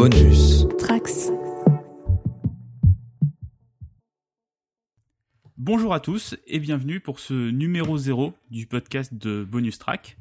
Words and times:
Bonus. 0.00 0.64
Trax. 0.78 1.32
Bonjour 5.56 5.92
à 5.92 5.98
tous 5.98 6.36
et 6.46 6.60
bienvenue 6.60 7.00
pour 7.00 7.18
ce 7.18 7.50
numéro 7.50 7.98
0 7.98 8.32
du 8.48 8.66
podcast 8.66 9.12
de 9.12 9.42
Bonus 9.42 9.80
Track. 9.80 10.16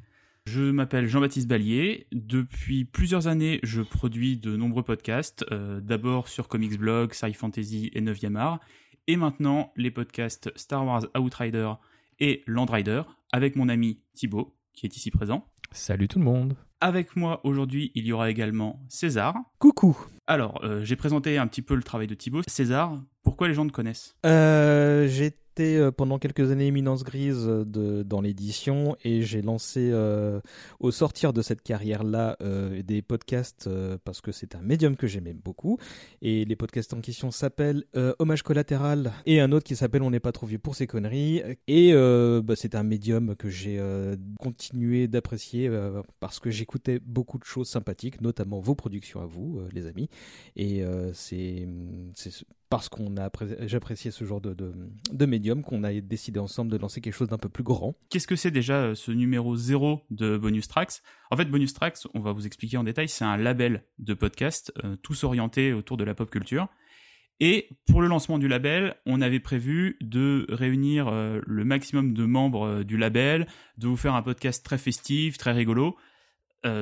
Je 0.47 0.63
m'appelle 0.63 1.05
Jean-Baptiste 1.05 1.47
Ballier. 1.47 2.07
Depuis 2.11 2.85
plusieurs 2.85 3.27
années, 3.27 3.59
je 3.61 3.83
produis 3.83 4.35
de 4.35 4.57
nombreux 4.57 4.81
podcasts, 4.81 5.45
euh, 5.51 5.79
d'abord 5.79 6.27
sur 6.27 6.47
Comics 6.47 6.79
Blog, 6.79 7.13
Sci 7.13 7.35
Fantasy 7.35 7.91
et 7.93 8.01
9e 8.01 8.35
art, 8.35 8.59
et 9.05 9.15
maintenant 9.15 9.71
les 9.75 9.91
podcasts 9.91 10.51
Star 10.55 10.87
Wars 10.87 11.05
Outrider 11.15 11.73
et 12.19 12.43
Landrider 12.47 13.03
avec 13.31 13.55
mon 13.55 13.69
ami 13.69 13.99
Thibaut, 14.15 14.56
qui 14.77 14.85
est 14.85 14.95
ici 14.95 15.09
présent. 15.11 15.43
Salut 15.71 16.07
tout 16.07 16.19
le 16.19 16.25
monde. 16.25 16.55
Avec 16.79 17.15
moi 17.15 17.41
aujourd'hui, 17.43 17.91
il 17.95 18.05
y 18.05 18.13
aura 18.13 18.29
également 18.29 18.79
César. 18.87 19.35
Coucou. 19.57 19.97
Alors, 20.27 20.63
euh, 20.63 20.83
j'ai 20.83 20.95
présenté 20.95 21.39
un 21.39 21.47
petit 21.47 21.63
peu 21.63 21.73
le 21.75 21.81
travail 21.81 22.05
de 22.05 22.13
Thibaut. 22.13 22.41
César, 22.47 23.01
pourquoi 23.23 23.47
les 23.47 23.55
gens 23.55 23.65
te 23.65 23.71
connaissent? 23.71 24.15
Euh, 24.25 25.07
J'étais 25.07 25.39
euh, 25.59 25.91
pendant 25.91 26.19
quelques 26.19 26.51
années 26.51 26.67
éminence 26.67 27.03
grise 27.03 27.45
euh, 27.47 28.03
dans 28.03 28.21
l'édition 28.21 28.95
et 29.03 29.21
j'ai 29.21 29.41
lancé 29.41 29.89
euh, 29.91 30.39
au 30.79 30.91
sortir 30.91 31.33
de 31.33 31.41
cette 31.41 31.61
carrière-là 31.61 32.37
des 32.83 33.01
podcasts 33.01 33.69
parce 34.03 34.21
que 34.21 34.31
c'est 34.31 34.55
un 34.55 34.61
médium 34.61 34.95
que 34.95 35.07
j'aimais 35.07 35.33
beaucoup. 35.33 35.77
Et 36.21 36.45
les 36.45 36.55
podcasts 36.55 36.93
en 36.93 37.01
question 37.01 37.31
s'appellent 37.31 37.85
Hommage 38.19 38.43
collatéral 38.43 39.11
et 39.25 39.39
un 39.39 39.51
autre 39.51 39.65
qui 39.65 39.75
s'appelle 39.75 40.01
On 40.01 40.11
n'est 40.11 40.19
pas 40.19 40.31
trop 40.31 40.45
vieux 40.45 40.59
pour 40.59 40.75
ces 40.75 40.87
conneries. 40.87 41.41
Et 41.67 41.93
bah, 41.93 42.55
c'est 42.55 42.75
un 42.75 42.83
médium 42.83 43.35
que 43.35 43.49
j'ai 43.49 43.81
continué 44.39 45.07
d'apprécier 45.07 45.69
parce 46.19 46.39
que 46.39 46.49
j'écoutais 46.49 46.99
beaucoup 46.99 47.37
de 47.37 47.45
choses 47.45 47.67
sympathiques, 47.67 48.21
notamment 48.21 48.59
vos 48.59 48.75
productions 48.75 49.21
à 49.21 49.25
vous, 49.25 49.61
les 49.73 49.87
amis. 49.87 50.09
Et 50.55 50.83
c'est 51.13 51.67
parce 52.69 52.89
qu'on 52.89 53.15
a 53.17 53.29
appré- 53.29 53.67
j'appréciais 53.67 54.11
ce 54.11 54.25
genre 54.25 54.41
de, 54.41 55.25
médium 55.25 55.63
qu'on 55.63 55.83
a 55.83 55.93
décidé 55.93 56.39
ensemble 56.39 56.71
de 56.71 56.77
lancer 56.77 57.01
quelque 57.01 57.13
chose 57.13 57.29
d'un 57.29 57.37
peu 57.37 57.49
plus 57.49 57.63
grand. 57.63 57.95
Qu'est-ce 58.09 58.27
que 58.27 58.35
c'est 58.35 58.51
déjà 58.51 58.75
euh, 58.75 58.95
ce 58.95 59.11
numéro 59.11 59.55
0 59.55 60.01
de 60.09 60.37
Bonus 60.37 60.67
Tracks? 60.67 61.01
En 61.31 61.37
fait, 61.37 61.45
Bonus 61.45 61.73
Tracks, 61.73 61.99
on 62.13 62.19
va 62.19 62.31
vous 62.33 62.45
expliquer 62.45 62.77
en 62.77 62.83
détail, 62.83 63.07
c'est 63.07 63.25
un 63.25 63.37
label 63.37 63.83
de 63.99 64.13
podcast, 64.13 64.73
euh, 64.83 64.95
tous 65.01 65.23
orientés 65.23 65.73
autour 65.73 65.97
de 65.97 66.03
la 66.03 66.13
pop 66.13 66.29
culture. 66.29 66.67
Et 67.39 67.69
pour 67.87 68.01
le 68.01 68.07
lancement 68.07 68.39
du 68.39 68.47
label, 68.47 68.95
on 69.05 69.21
avait 69.21 69.39
prévu 69.39 69.95
de 70.01 70.47
réunir 70.49 71.07
euh, 71.07 71.39
le 71.45 71.63
maximum 71.65 72.13
de 72.13 72.25
membres 72.25 72.65
euh, 72.65 72.83
du 72.83 72.97
label, 72.97 73.47
de 73.77 73.87
vous 73.87 73.97
faire 73.97 74.15
un 74.15 74.23
podcast 74.23 74.65
très 74.65 74.77
festif, 74.77 75.37
très 75.37 75.51
rigolo. 75.51 75.95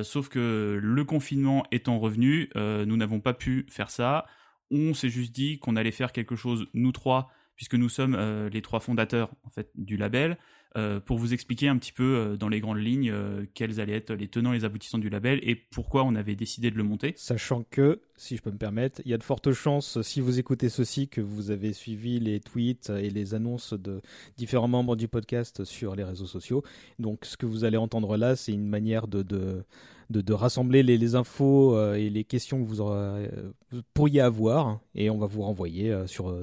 Sauf 0.02 0.28
que 0.28 0.80
le 0.82 1.04
confinement 1.04 1.64
étant 1.70 2.00
revenu, 2.00 2.50
nous 2.56 2.96
n'avons 2.96 3.20
pas 3.20 3.34
pu 3.34 3.66
faire 3.68 3.88
ça. 3.88 4.26
On 4.70 4.94
s'est 4.94 5.10
juste 5.10 5.34
dit 5.34 5.58
qu'on 5.58 5.76
allait 5.76 5.92
faire 5.92 6.12
quelque 6.12 6.36
chose, 6.36 6.66
nous 6.74 6.92
trois, 6.92 7.30
puisque 7.56 7.74
nous 7.74 7.88
sommes 7.88 8.14
euh, 8.14 8.48
les 8.50 8.62
trois 8.62 8.80
fondateurs 8.80 9.30
en 9.44 9.50
fait 9.50 9.70
du 9.74 9.96
label, 9.96 10.38
euh, 10.76 11.00
pour 11.00 11.18
vous 11.18 11.32
expliquer 11.32 11.68
un 11.68 11.78
petit 11.78 11.92
peu 11.92 12.16
euh, 12.16 12.36
dans 12.36 12.50
les 12.50 12.60
grandes 12.60 12.78
lignes 12.78 13.12
quels 13.54 13.80
allaient 13.80 13.96
être 13.96 14.12
les 14.12 14.28
tenants 14.28 14.52
et 14.52 14.58
les 14.58 14.64
aboutissants 14.64 14.98
du 14.98 15.08
label 15.08 15.40
et 15.42 15.54
pourquoi 15.54 16.04
on 16.04 16.14
avait 16.14 16.36
décidé 16.36 16.70
de 16.70 16.76
le 16.76 16.84
monter. 16.84 17.14
Sachant 17.16 17.64
que, 17.70 18.02
si 18.16 18.36
je 18.36 18.42
peux 18.42 18.50
me 18.50 18.58
permettre, 18.58 19.00
il 19.04 19.10
y 19.10 19.14
a 19.14 19.18
de 19.18 19.22
fortes 19.22 19.52
chances, 19.52 20.00
si 20.02 20.20
vous 20.20 20.38
écoutez 20.38 20.68
ceci, 20.68 21.08
que 21.08 21.20
vous 21.20 21.50
avez 21.50 21.72
suivi 21.72 22.18
les 22.18 22.40
tweets 22.40 22.90
et 22.90 23.10
les 23.10 23.34
annonces 23.34 23.72
de 23.72 24.00
différents 24.36 24.68
membres 24.68 24.96
du 24.96 25.08
podcast 25.08 25.64
sur 25.64 25.94
les 25.96 26.04
réseaux 26.04 26.26
sociaux. 26.26 26.62
Donc 26.98 27.24
ce 27.24 27.36
que 27.36 27.46
vous 27.46 27.64
allez 27.64 27.76
entendre 27.76 28.16
là, 28.16 28.36
c'est 28.36 28.52
une 28.52 28.68
manière 28.68 29.06
de, 29.06 29.22
de, 29.22 29.64
de, 30.10 30.32
rassembler 30.32 30.82
les, 30.82 31.14
infos 31.14 31.76
euh, 31.76 31.94
et 31.94 32.10
les 32.10 32.24
questions 32.24 32.62
que 32.62 32.66
vous, 32.68 32.80
aurez, 32.80 32.96
euh, 32.96 33.52
vous 33.70 33.82
pourriez 33.94 34.20
avoir, 34.20 34.80
et 34.94 35.10
on 35.10 35.18
va 35.18 35.26
vous 35.26 35.42
renvoyer 35.42 35.90
euh, 35.90 36.06
sur, 36.06 36.34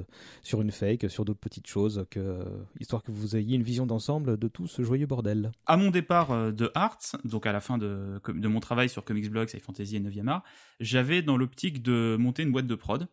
sur 0.41 0.61
une 0.61 0.71
fake, 0.71 1.09
sur 1.09 1.25
d'autres 1.25 1.39
petites 1.39 1.67
choses, 1.67 2.05
que, 2.09 2.39
histoire 2.79 3.03
que 3.03 3.11
vous 3.11 3.35
ayez 3.35 3.55
une 3.55 3.63
vision 3.63 3.85
d'ensemble 3.85 4.37
de 4.37 4.47
tout 4.47 4.67
ce 4.67 4.83
joyeux 4.83 5.05
bordel. 5.05 5.51
À 5.65 5.77
mon 5.77 5.89
départ 5.91 6.51
de 6.51 6.71
Arts, 6.75 7.15
donc 7.23 7.45
à 7.45 7.51
la 7.51 7.61
fin 7.61 7.77
de, 7.77 8.19
de 8.27 8.47
mon 8.47 8.59
travail 8.59 8.89
sur 8.89 9.03
Comics 9.03 9.29
Blog, 9.29 9.47
Sci 9.47 9.59
Fantasy 9.59 9.95
et 9.95 9.99
9e 9.99 10.27
art, 10.27 10.43
j'avais 10.79 11.21
dans 11.21 11.37
l'optique 11.37 11.62
de 11.71 12.17
monter 12.19 12.43
une 12.43 12.51
boîte 12.51 12.67
de 12.67 12.75
prod 12.75 13.07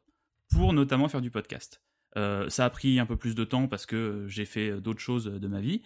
pour 0.50 0.72
notamment 0.72 1.08
faire 1.08 1.20
du 1.20 1.30
podcast. 1.30 1.82
Euh, 2.16 2.48
ça 2.48 2.64
a 2.64 2.70
pris 2.70 2.98
un 2.98 3.06
peu 3.06 3.16
plus 3.16 3.34
de 3.34 3.44
temps 3.44 3.68
parce 3.68 3.86
que 3.86 4.24
j'ai 4.26 4.44
fait 4.44 4.80
d'autres 4.80 5.00
choses 5.00 5.26
de 5.26 5.48
ma 5.48 5.60
vie. 5.60 5.82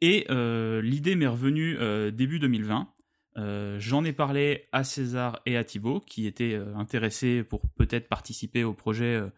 Et 0.00 0.26
euh, 0.30 0.80
l'idée 0.82 1.14
m'est 1.14 1.26
revenue 1.26 1.76
euh, 1.78 2.10
début 2.10 2.38
2020. 2.38 2.88
Euh, 3.36 3.78
J'en 3.78 4.04
ai 4.04 4.12
parlé 4.12 4.68
à 4.72 4.82
César 4.82 5.40
et 5.46 5.56
à 5.56 5.64
Thibaut, 5.64 6.00
qui 6.00 6.26
étaient 6.26 6.54
euh, 6.54 6.74
intéressés 6.74 7.44
pour 7.44 7.62
peut-être 7.76 8.08
participer 8.08 8.64
au 8.64 8.74
projet 8.74 9.14
euh, 9.16 9.28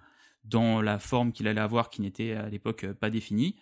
dans 0.45 0.81
la 0.81 0.99
forme 0.99 1.33
qu'il 1.33 1.47
allait 1.49 1.61
avoir, 1.61 1.91
qui 1.91 2.01
n'était 2.01 2.33
à 2.33 2.49
l'époque 2.49 2.85
euh, 2.85 2.95
pas 2.95 3.11
définie. 3.11 3.57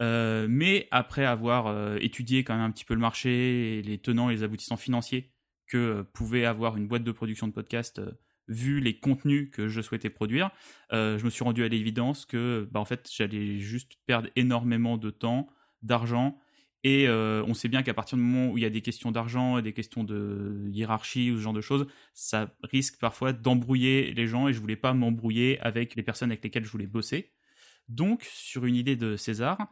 Euh, 0.00 0.46
mais 0.48 0.88
après 0.90 1.24
avoir 1.24 1.68
euh, 1.68 1.96
étudié 2.00 2.44
quand 2.44 2.54
même 2.54 2.64
un 2.64 2.70
petit 2.70 2.84
peu 2.84 2.92
le 2.94 3.00
marché 3.00 3.80
les 3.82 3.98
tenants 3.98 4.28
et 4.28 4.34
les 4.34 4.42
aboutissants 4.42 4.76
financiers 4.76 5.32
que 5.66 5.78
euh, 5.78 6.02
pouvait 6.02 6.44
avoir 6.44 6.76
une 6.76 6.86
boîte 6.86 7.02
de 7.02 7.12
production 7.12 7.48
de 7.48 7.52
podcast 7.52 7.98
euh, 7.98 8.12
vu 8.48 8.80
les 8.80 8.98
contenus 8.98 9.50
que 9.50 9.68
je 9.68 9.80
souhaitais 9.80 10.10
produire, 10.10 10.50
euh, 10.92 11.18
je 11.18 11.24
me 11.24 11.30
suis 11.30 11.44
rendu 11.44 11.64
à 11.64 11.68
l'évidence 11.68 12.26
que 12.26 12.68
bah, 12.70 12.80
en 12.80 12.84
fait 12.84 13.08
j'allais 13.12 13.58
juste 13.58 13.92
perdre 14.06 14.28
énormément 14.36 14.96
de 14.96 15.10
temps, 15.10 15.48
d'argent 15.82 16.38
et 16.86 17.08
euh, 17.08 17.42
on 17.48 17.54
sait 17.54 17.66
bien 17.66 17.82
qu'à 17.82 17.94
partir 17.94 18.16
du 18.16 18.22
moment 18.22 18.52
où 18.52 18.58
il 18.58 18.62
y 18.62 18.64
a 18.64 18.70
des 18.70 18.80
questions 18.80 19.10
d'argent 19.10 19.58
et 19.58 19.62
des 19.62 19.72
questions 19.72 20.04
de 20.04 20.68
hiérarchie 20.70 21.32
ou 21.32 21.36
ce 21.36 21.42
genre 21.42 21.52
de 21.52 21.60
choses, 21.60 21.88
ça 22.14 22.54
risque 22.62 23.00
parfois 23.00 23.32
d'embrouiller 23.32 24.12
les 24.12 24.28
gens 24.28 24.46
et 24.46 24.52
je 24.52 24.60
voulais 24.60 24.76
pas 24.76 24.92
m'embrouiller 24.92 25.58
avec 25.60 25.96
les 25.96 26.04
personnes 26.04 26.30
avec 26.30 26.44
lesquelles 26.44 26.64
je 26.64 26.70
voulais 26.70 26.86
bosser. 26.86 27.32
Donc, 27.88 28.22
sur 28.32 28.66
une 28.66 28.76
idée 28.76 28.94
de 28.94 29.16
César, 29.16 29.68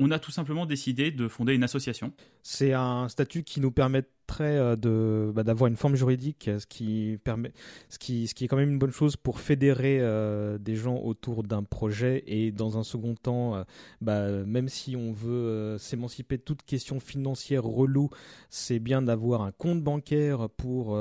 on 0.00 0.10
a 0.10 0.18
tout 0.18 0.32
simplement 0.32 0.66
décidé 0.66 1.12
de 1.12 1.28
fonder 1.28 1.54
une 1.54 1.62
association. 1.62 2.12
C'est 2.42 2.72
un 2.72 3.08
statut 3.08 3.44
qui 3.44 3.60
nous 3.60 3.70
permettrait 3.70 4.10
euh, 4.40 4.76
de 4.76 5.32
bah, 5.32 5.42
d'avoir 5.42 5.68
une 5.68 5.76
forme 5.76 5.96
juridique, 5.96 6.50
ce 6.58 6.66
qui 6.66 7.18
permet, 7.24 7.52
ce 7.88 7.98
qui, 7.98 8.26
ce 8.26 8.34
qui 8.34 8.44
est 8.44 8.48
quand 8.48 8.56
même 8.56 8.70
une 8.70 8.78
bonne 8.78 8.92
chose 8.92 9.16
pour 9.16 9.40
fédérer 9.40 9.98
euh, 10.00 10.58
des 10.58 10.76
gens 10.76 10.96
autour 10.96 11.42
d'un 11.42 11.62
projet 11.62 12.22
et 12.26 12.52
dans 12.52 12.78
un 12.78 12.82
second 12.82 13.14
temps, 13.14 13.56
euh, 13.56 13.64
bah, 14.00 14.30
même 14.44 14.68
si 14.68 14.96
on 14.96 15.12
veut 15.12 15.76
s'émanciper 15.78 16.36
de 16.36 16.42
toute 16.42 16.62
question 16.62 17.00
financière 17.00 17.64
relou, 17.64 18.10
c'est 18.48 18.78
bien 18.78 19.02
d'avoir 19.02 19.42
un 19.42 19.52
compte 19.52 19.82
bancaire 19.82 20.48
pour, 20.56 20.98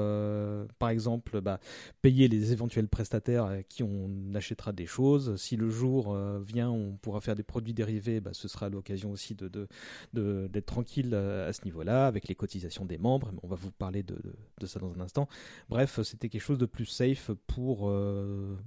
par 0.79 0.90
exemple, 0.90 1.41
bah, 1.41 1.59
payer 2.01 2.28
les 2.28 2.51
éventuels 2.51 2.88
prestataires 2.88 3.46
à 3.46 3.63
qui 3.63 3.84
on 3.84 4.09
achètera 4.34 4.72
des 4.72 4.85
choses. 4.85 5.35
Si 5.38 5.56
le 5.56 5.69
jour 5.69 6.16
vient, 6.46 6.69
on 6.69 6.97
pourra 7.01 7.22
faire 7.22 7.35
des 7.35 7.44
produits 7.44 7.73
dérivés, 7.73 8.22
ce 8.31 8.47
sera 8.47 8.69
l'occasion 8.69 9.11
aussi 9.11 9.35
de, 9.35 9.67
d'être 10.13 10.66
tranquille 10.66 11.13
à 11.13 11.53
ce 11.53 11.63
niveau-là, 11.66 12.07
avec 12.07 12.28
les 12.28 12.35
cotisations 12.35 12.85
des 12.85 12.97
membres. 12.97 13.19
On 13.44 13.47
va 13.47 13.56
vous 13.56 13.72
parler 13.72 14.03
de, 14.03 14.18
ça 14.66 14.80
dans 14.80 14.94
un 14.94 15.00
instant. 15.00 15.28
Bref, 15.69 16.02
c'était 16.03 16.30
quelque 16.30 16.41
chose 16.41 16.57
de 16.57 16.66
plus 16.66 16.85
safe 16.85 17.31
pour 17.47 17.90
euh, 17.90 18.57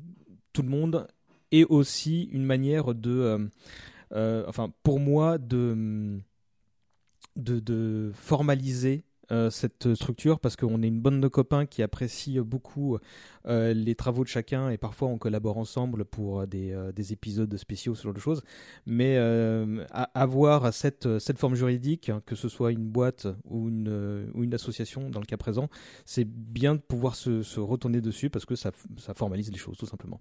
tout 0.52 0.62
le 0.62 0.68
monde 0.68 1.06
et 1.50 1.64
aussi 1.64 2.24
une 2.32 2.44
manière 2.44 2.94
de, 2.94 3.10
euh, 3.10 3.46
euh, 4.12 4.44
enfin, 4.48 4.72
pour 4.82 5.00
moi, 5.00 5.38
de, 5.38 6.20
formaliser 8.14 9.04
cette 9.50 9.94
structure 9.94 10.40
parce 10.40 10.56
qu'on 10.56 10.82
est 10.82 10.88
une 10.88 11.00
bande 11.00 11.20
de 11.20 11.28
copains 11.28 11.64
qui 11.64 11.82
apprécient 11.82 12.42
beaucoup 12.42 12.98
euh, 13.46 13.74
les 13.74 13.94
travaux 13.94 14.22
de 14.22 14.28
chacun 14.28 14.70
et 14.70 14.78
parfois 14.78 15.08
on 15.08 15.18
collabore 15.18 15.58
ensemble 15.58 16.04
pour 16.04 16.40
euh, 16.40 16.46
des, 16.46 16.72
euh, 16.72 16.92
des 16.92 17.12
épisodes 17.12 17.54
spéciaux, 17.56 17.94
ce 17.94 18.04
genre 18.04 18.14
de 18.14 18.20
choses. 18.20 18.42
Mais 18.86 19.16
euh, 19.16 19.84
avoir 20.14 20.72
cette, 20.72 21.08
forme 21.36 21.54
juridique, 21.54 22.12
que 22.26 22.34
ce 22.36 22.48
soit 22.48 22.72
une 22.72 22.88
boîte 22.88 23.26
ou 23.44 23.68
une, 23.68 23.88
euh, 23.88 24.52
association 24.52 25.08
dans 25.10 25.20
le 25.20 25.26
cas 25.26 25.36
présent, 25.36 25.68
c'est 26.04 26.26
bien 26.26 26.74
de 26.74 26.80
pouvoir 26.80 27.14
se, 27.14 27.58
retourner 27.58 28.00
dessus 28.00 28.30
parce 28.30 28.44
que 28.44 28.54
ça 28.54 28.72
formalise 29.14 29.50
les 29.50 29.58
choses 29.58 29.76
tout 29.78 29.86
simplement. 29.86 30.20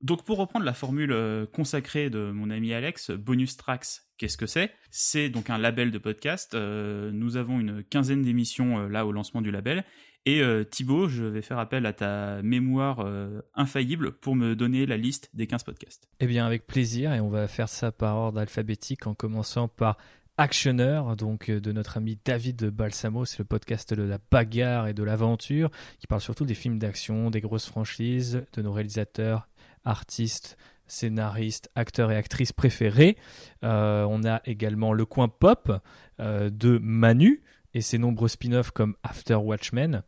Donc 0.00 0.24
pour 0.24 0.38
reprendre 0.38 0.64
la 0.64 0.72
formule 0.72 1.12
euh, 1.12 1.46
consacrée 1.46 2.08
de 2.08 2.30
mon 2.30 2.50
ami 2.50 2.72
Alex, 2.72 3.10
Bonus 3.10 3.56
Tracks, 3.56 4.02
qu'est-ce 4.20 4.36
que 4.36 4.46
c'est? 4.46 4.70
C'est 4.90 5.30
donc 5.30 5.48
un 5.48 5.56
label 5.56 5.90
de 5.90 5.98
podcast. 5.98 6.54
Euh, 6.54 7.10
nous 7.10 7.38
avons 7.38 7.58
une 7.58 7.82
quinzaine 7.82 8.22
d'émissions 8.22 8.80
euh, 8.80 8.88
là 8.88 9.06
au 9.06 9.12
lancement 9.12 9.40
du 9.40 9.50
label. 9.50 9.82
Et 10.26 10.42
euh, 10.42 10.62
Thibaut, 10.62 11.08
je 11.08 11.24
vais 11.24 11.40
faire 11.40 11.58
appel 11.58 11.86
à 11.86 11.94
ta 11.94 12.42
mémoire 12.42 13.06
infaillible 13.54 14.12
pour 14.12 14.36
me 14.36 14.54
donner 14.54 14.84
la 14.84 14.98
liste 14.98 15.30
des 15.32 15.46
15 15.46 15.64
podcasts. 15.64 16.10
Eh 16.20 16.26
bien, 16.26 16.44
avec 16.44 16.66
plaisir, 16.66 17.14
et 17.14 17.20
on 17.20 17.30
va 17.30 17.48
faire 17.48 17.70
ça 17.70 17.90
par 17.90 18.16
ordre 18.16 18.38
alphabétique 18.38 19.06
en 19.06 19.14
commençant 19.14 19.68
par 19.68 19.96
Actionneur, 20.36 21.16
donc 21.16 21.50
de 21.50 21.70
notre 21.70 21.98
ami 21.98 22.18
David 22.24 22.70
Balsamo, 22.70 23.26
c'est 23.26 23.40
le 23.40 23.44
podcast 23.44 23.92
de 23.92 24.02
la 24.02 24.18
bagarre 24.30 24.88
et 24.88 24.94
de 24.94 25.02
l'aventure, 25.02 25.70
qui 25.98 26.06
parle 26.06 26.22
surtout 26.22 26.46
des 26.46 26.54
films 26.54 26.78
d'action, 26.78 27.28
des 27.28 27.42
grosses 27.42 27.66
franchises, 27.66 28.42
de 28.54 28.62
nos 28.62 28.72
réalisateurs, 28.72 29.49
artistes, 29.84 30.56
scénaristes, 30.86 31.70
acteurs 31.74 32.10
et 32.10 32.16
actrices 32.16 32.52
préférés. 32.52 33.16
Euh, 33.64 34.04
on 34.08 34.24
a 34.24 34.40
également 34.44 34.92
le 34.92 35.04
coin 35.04 35.28
pop 35.28 35.72
euh, 36.20 36.50
de 36.50 36.78
Manu 36.82 37.42
et 37.74 37.80
ses 37.80 37.98
nombreux 37.98 38.28
spin-offs 38.28 38.70
comme 38.72 38.96
After 39.02 39.36
Watchmen, 39.36 40.02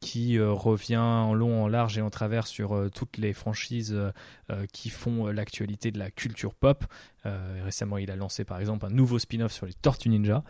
qui 0.00 0.38
revient 0.38 0.96
en 0.96 1.34
long, 1.34 1.64
en 1.64 1.68
large 1.68 1.98
et 1.98 2.00
en 2.00 2.10
travers 2.10 2.46
sur 2.46 2.88
toutes 2.94 3.16
les 3.16 3.32
franchises 3.32 4.00
qui 4.72 4.90
font 4.90 5.26
l'actualité 5.26 5.90
de 5.90 5.98
la 5.98 6.12
culture 6.12 6.54
pop. 6.54 6.84
récemment, 7.24 7.98
il 7.98 8.12
a 8.12 8.14
lancé 8.14 8.44
par 8.44 8.60
exemple 8.60 8.86
un 8.86 8.90
nouveau 8.90 9.18
spin-off 9.18 9.50
sur 9.50 9.66
les 9.66 9.72
Tortues 9.72 10.10
Ninja. 10.10 10.44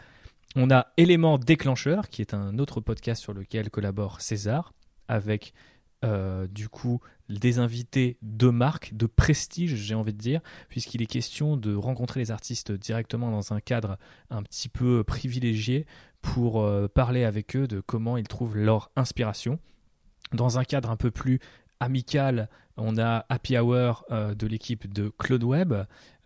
On 0.56 0.70
a 0.70 0.88
Élément 0.96 1.38
déclencheur, 1.38 2.08
qui 2.08 2.22
est 2.22 2.34
un 2.34 2.58
autre 2.58 2.80
podcast 2.80 3.22
sur 3.22 3.32
lequel 3.32 3.70
collabore 3.70 4.20
César, 4.20 4.72
avec 5.06 5.52
euh, 6.04 6.46
du 6.46 6.68
coup 6.68 7.00
des 7.28 7.58
invités 7.58 8.18
de 8.22 8.48
marque, 8.48 8.94
de 8.94 9.06
prestige, 9.06 9.74
j'ai 9.74 9.94
envie 9.94 10.12
de 10.12 10.18
dire, 10.18 10.40
puisqu'il 10.68 11.02
est 11.02 11.06
question 11.06 11.56
de 11.56 11.74
rencontrer 11.74 12.20
les 12.20 12.30
artistes 12.30 12.72
directement 12.72 13.30
dans 13.30 13.52
un 13.52 13.60
cadre 13.60 13.98
un 14.30 14.42
petit 14.42 14.68
peu 14.68 15.04
privilégié 15.04 15.86
pour 16.22 16.62
euh, 16.62 16.88
parler 16.88 17.24
avec 17.24 17.56
eux 17.56 17.66
de 17.66 17.80
comment 17.80 18.16
ils 18.16 18.28
trouvent 18.28 18.56
leur 18.56 18.90
inspiration. 18.96 19.58
Dans 20.32 20.58
un 20.58 20.64
cadre 20.64 20.90
un 20.90 20.96
peu 20.96 21.10
plus 21.10 21.40
amical, 21.80 22.48
on 22.78 22.96
a 22.96 23.26
Happy 23.28 23.58
Hour 23.58 24.04
euh, 24.10 24.34
de 24.34 24.46
l'équipe 24.46 24.90
de 24.90 25.08
Claude 25.18 25.42
Web, 25.42 25.74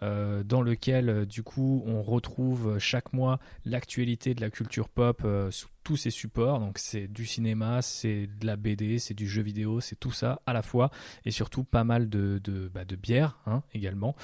euh, 0.02 0.42
dans 0.42 0.62
lequel 0.62 1.08
euh, 1.08 1.24
du 1.24 1.42
coup 1.42 1.82
on 1.86 2.02
retrouve 2.02 2.78
chaque 2.78 3.12
mois 3.12 3.38
l'actualité 3.64 4.34
de 4.34 4.40
la 4.40 4.50
culture 4.50 4.88
pop 4.88 5.26
sous 5.50 5.68
tous 5.82 5.96
ses 5.96 6.10
supports. 6.10 6.60
Donc 6.60 6.78
c'est 6.78 7.08
du 7.08 7.26
cinéma, 7.26 7.82
c'est 7.82 8.28
de 8.38 8.46
la 8.46 8.56
BD, 8.56 8.98
c'est 8.98 9.14
du 9.14 9.26
jeu 9.26 9.42
vidéo, 9.42 9.80
c'est 9.80 9.96
tout 9.96 10.12
ça 10.12 10.40
à 10.46 10.52
la 10.52 10.62
fois 10.62 10.90
et 11.24 11.30
surtout 11.30 11.64
pas 11.64 11.84
mal 11.84 12.08
de, 12.08 12.40
de, 12.44 12.68
bah, 12.68 12.84
bière 12.84 13.38
hein, 13.46 13.62
également, 13.72 14.14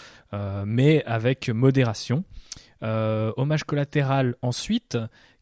mais 0.66 1.02
avec 1.04 1.48
modération. 1.48 2.24
Hommage 2.82 3.64
collatéral 3.64 4.36
ensuite, 4.42 4.96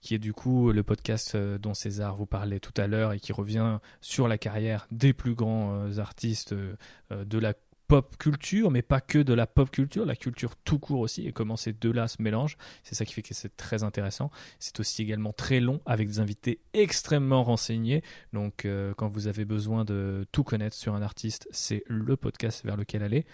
qui 0.07 0.15
est 0.15 0.19
du 0.19 0.33
coup 0.33 0.71
le 0.71 0.85
podcast 0.85 1.35
euh, 1.35 1.59
dont 1.59 1.75
César 1.75 2.15
vous 2.15 2.27
parlait 2.27 2.61
tout 2.61 2.73
à 2.77 2.87
l'heure 2.87 3.13
et 3.13 3.19
qui 3.19 3.33
revient 3.33 3.79
sur 4.01 4.29
la 4.29 4.39
carrière 4.39 4.87
des 4.93 5.13
plus 5.13 5.35
grands 5.35 5.73
euh, 5.73 5.99
artistes 5.99 6.53
euh, 6.53 6.77
de 7.11 7.39
la 7.39 7.55
pop 7.89 8.17
culture, 8.17 8.71
mais 8.71 8.83
pas 8.83 9.01
que 9.01 9.19
de 9.19 9.35
la 9.35 9.49
pop 9.49 9.69
culture, 9.69 10.07
la 10.07 10.15
culture 10.15 10.55
tout 10.65 10.79
court 10.79 11.01
aussi, 11.01 11.27
et 11.27 11.33
comment 11.33 11.57
ces 11.57 11.73
deux-là 11.73 12.07
se 12.07 12.23
mélangent. 12.23 12.57
C'est 12.85 12.95
ça 12.95 13.05
qui 13.05 13.15
fait 13.15 13.23
que 13.23 13.35
c'est 13.35 13.57
très 13.57 13.83
intéressant. 13.83 14.31
C'est 14.61 14.79
aussi 14.79 15.03
également 15.03 15.33
très 15.33 15.59
long, 15.59 15.81
avec 15.87 16.07
des 16.07 16.21
invités 16.21 16.61
extrêmement 16.73 17.43
renseignés. 17.43 18.03
Donc, 18.33 18.67
quand 18.97 19.07
vous 19.07 19.29
avez 19.29 19.45
besoin 19.45 19.85
de 19.85 20.27
tout 20.33 20.43
connaître 20.43 20.75
sur 20.75 20.97
un 20.97 21.03
artiste, 21.03 21.47
c'est 21.53 21.85
le 21.87 22.17
podcast 22.17 22.65
vers 22.65 22.77
lequel 22.77 23.05
aller. 23.05 23.25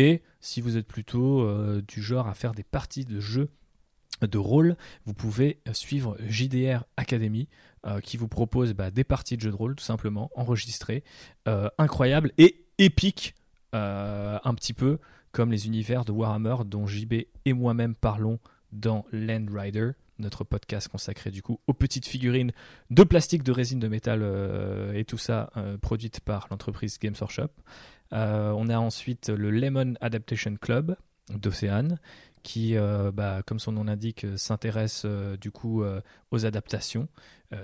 Et 0.00 0.22
si 0.38 0.60
vous 0.60 0.76
êtes 0.76 0.86
plutôt 0.86 1.44
du 1.82 2.00
genre 2.00 2.28
à 2.28 2.34
faire 2.34 2.52
des 2.52 2.62
parties 2.62 3.04
de 3.04 3.18
jeux 3.18 3.50
de 4.22 4.38
rôle, 4.38 4.76
vous 5.06 5.12
pouvez 5.12 5.60
suivre 5.72 6.16
JDR 6.28 6.84
Academy 6.96 7.48
euh, 7.86 8.00
qui 8.00 8.16
vous 8.16 8.28
propose 8.28 8.74
bah, 8.74 8.90
des 8.90 9.04
parties 9.04 9.36
de 9.36 9.42
jeux 9.42 9.50
de 9.50 9.56
rôle 9.56 9.76
tout 9.76 9.84
simplement 9.84 10.30
enregistrées, 10.34 11.04
euh, 11.46 11.68
incroyables 11.78 12.32
et 12.36 12.64
épiques 12.78 13.34
euh, 13.74 14.38
un 14.42 14.54
petit 14.54 14.72
peu 14.72 14.98
comme 15.32 15.52
les 15.52 15.66
univers 15.66 16.04
de 16.04 16.12
Warhammer 16.12 16.56
dont 16.66 16.86
JB 16.86 17.14
et 17.44 17.52
moi-même 17.52 17.94
parlons 17.94 18.40
dans 18.72 19.04
Land 19.12 19.46
Rider, 19.52 19.92
notre 20.18 20.44
podcast 20.44 20.88
consacré 20.88 21.30
du 21.30 21.42
coup 21.42 21.60
aux 21.66 21.74
petites 21.74 22.06
figurines 22.06 22.52
de 22.90 23.04
plastique, 23.04 23.42
de 23.42 23.52
résine, 23.52 23.78
de 23.78 23.88
métal 23.88 24.22
et 24.94 25.04
tout 25.04 25.18
ça 25.18 25.50
produite 25.80 26.20
par 26.20 26.48
l'entreprise 26.50 26.98
Games 26.98 27.14
Workshop. 27.20 27.50
on 28.12 28.68
a 28.68 28.78
ensuite 28.78 29.28
le 29.28 29.50
Lemon 29.50 29.94
Adaptation 30.00 30.56
Club 30.60 30.96
d'Océane 31.30 31.98
qui, 32.42 32.76
euh, 32.76 33.12
bah, 33.12 33.42
comme 33.44 33.58
son 33.58 33.72
nom 33.72 33.84
l'indique, 33.84 34.24
euh, 34.24 34.36
s'intéresse 34.36 35.02
euh, 35.04 35.36
du 35.36 35.50
coup 35.50 35.84
aux 36.30 36.46
adaptations. 36.46 37.08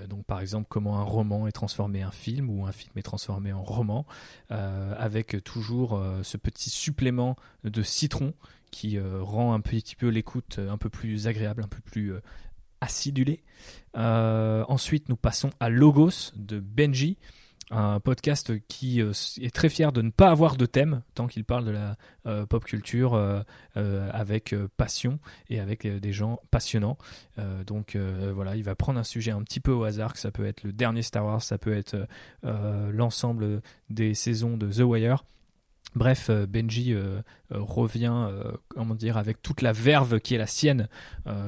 donc, 0.09 0.25
par 0.25 0.39
exemple, 0.41 0.67
comment 0.69 0.99
un 0.99 1.03
roman 1.03 1.47
est 1.47 1.51
transformé 1.51 2.03
en 2.03 2.11
film 2.11 2.49
ou 2.49 2.65
un 2.65 2.71
film 2.71 2.93
est 2.95 3.03
transformé 3.03 3.53
en 3.53 3.63
roman, 3.63 4.05
avec 4.49 5.43
toujours 5.43 6.01
ce 6.23 6.37
petit 6.37 6.71
supplément 6.71 7.35
de 7.63 7.83
citron 7.83 8.33
qui 8.71 8.99
rend 8.99 9.53
un 9.53 9.61
petit 9.61 9.95
peu 9.95 10.07
l'écoute 10.07 10.59
un 10.59 10.77
peu 10.77 10.89
plus 10.89 11.27
agréable, 11.27 11.63
un 11.63 11.67
peu 11.67 11.81
plus 11.81 12.13
acidulée. 12.81 13.43
ensuite, 13.93 15.07
nous 15.09 15.17
passons 15.17 15.51
à 15.59 15.69
Logos 15.69 16.31
de 16.35 16.59
Benji 16.59 17.17
un 17.71 17.99
podcast 17.99 18.53
qui 18.67 19.01
euh, 19.01 19.11
est 19.41 19.53
très 19.53 19.69
fier 19.69 19.91
de 19.91 20.01
ne 20.01 20.11
pas 20.11 20.29
avoir 20.29 20.55
de 20.55 20.65
thème 20.65 21.01
tant 21.15 21.27
qu'il 21.27 21.43
parle 21.43 21.65
de 21.65 21.71
la 21.71 21.97
euh, 22.27 22.45
pop 22.45 22.63
culture 22.63 23.13
euh, 23.15 23.41
avec 24.11 24.53
passion 24.77 25.19
et 25.49 25.59
avec 25.59 25.87
des 25.87 26.13
gens 26.13 26.39
passionnants. 26.51 26.97
donc 27.65 27.97
voilà, 28.33 28.55
il 28.55 28.63
va 28.63 28.75
prendre 28.75 28.99
un 28.99 29.03
sujet 29.03 29.31
un 29.31 29.43
petit 29.43 29.59
peu 29.59 29.71
au 29.71 29.83
hasard, 29.83 30.13
que 30.13 30.19
ça 30.19 30.31
peut 30.31 30.45
être 30.45 30.63
le 30.63 30.71
dernier 30.71 31.01
Star 31.01 31.25
Wars, 31.25 31.41
ça 31.41 31.57
peut 31.57 31.75
être 31.75 32.07
l'ensemble 32.43 33.61
des 33.89 34.13
saisons 34.13 34.57
de 34.57 34.71
The 34.71 34.79
Wire. 34.79 35.25
Bref, 35.95 36.29
Benji 36.29 36.95
revient, 37.49 38.27
comment 38.69 38.95
dire, 38.95 39.17
avec 39.17 39.41
toute 39.41 39.61
la 39.61 39.71
verve 39.71 40.19
qui 40.19 40.35
est 40.35 40.39
la 40.39 40.47
sienne 40.47 40.87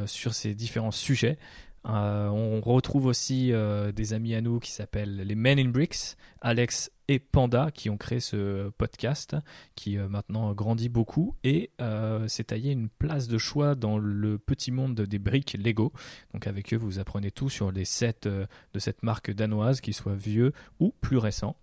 sur 0.06 0.34
ces 0.34 0.54
différents 0.54 0.92
sujets. 0.92 1.38
Euh, 1.86 2.28
on 2.28 2.60
retrouve 2.60 3.06
aussi 3.06 3.54
euh, 3.54 3.92
des 3.92 4.14
amis 4.14 4.36
à 4.36 4.42
nous 4.42 4.60
qui 4.60 4.72
s'appellent 4.72 5.18
les 5.18 5.36
Men 5.36 5.60
in 5.60 5.70
Bricks, 5.70 6.18
Alex 6.42 6.92
et 7.08 7.20
Panda, 7.20 7.72
qui 7.72 7.90
ont 7.90 7.98
créé 7.98 8.20
ce 8.20 8.70
podcast, 8.72 9.36
qui 9.76 9.98
euh, 9.98 10.10
maintenant 10.10 10.54
grandit 10.54 10.90
beaucoup 10.90 11.36
et 11.44 11.72
s'est 12.28 12.46
taillé 12.46 12.72
une 12.72 12.90
place 12.90 13.28
de 13.28 13.38
choix 13.38 13.76
dans 13.76 13.98
le 13.98 14.38
petit 14.38 14.72
monde 14.72 15.00
des 15.00 15.20
briques 15.20 15.54
Lego. 15.54 15.94
Donc 16.34 16.48
avec 16.48 16.74
eux, 16.74 16.78
vous 16.78 17.00
apprenez 17.00 17.32
tout 17.32 17.50
sur 17.50 17.72
les 17.72 17.86
sets 17.86 18.28
de 18.28 18.80
cette 18.80 19.04
marque 19.04 19.32
danoise, 19.32 19.82
qu'ils 19.82 19.94
soient 19.94 20.16
vieux 20.16 20.52
ou 20.80 20.94
plus 21.02 21.18
récents. 21.18 21.56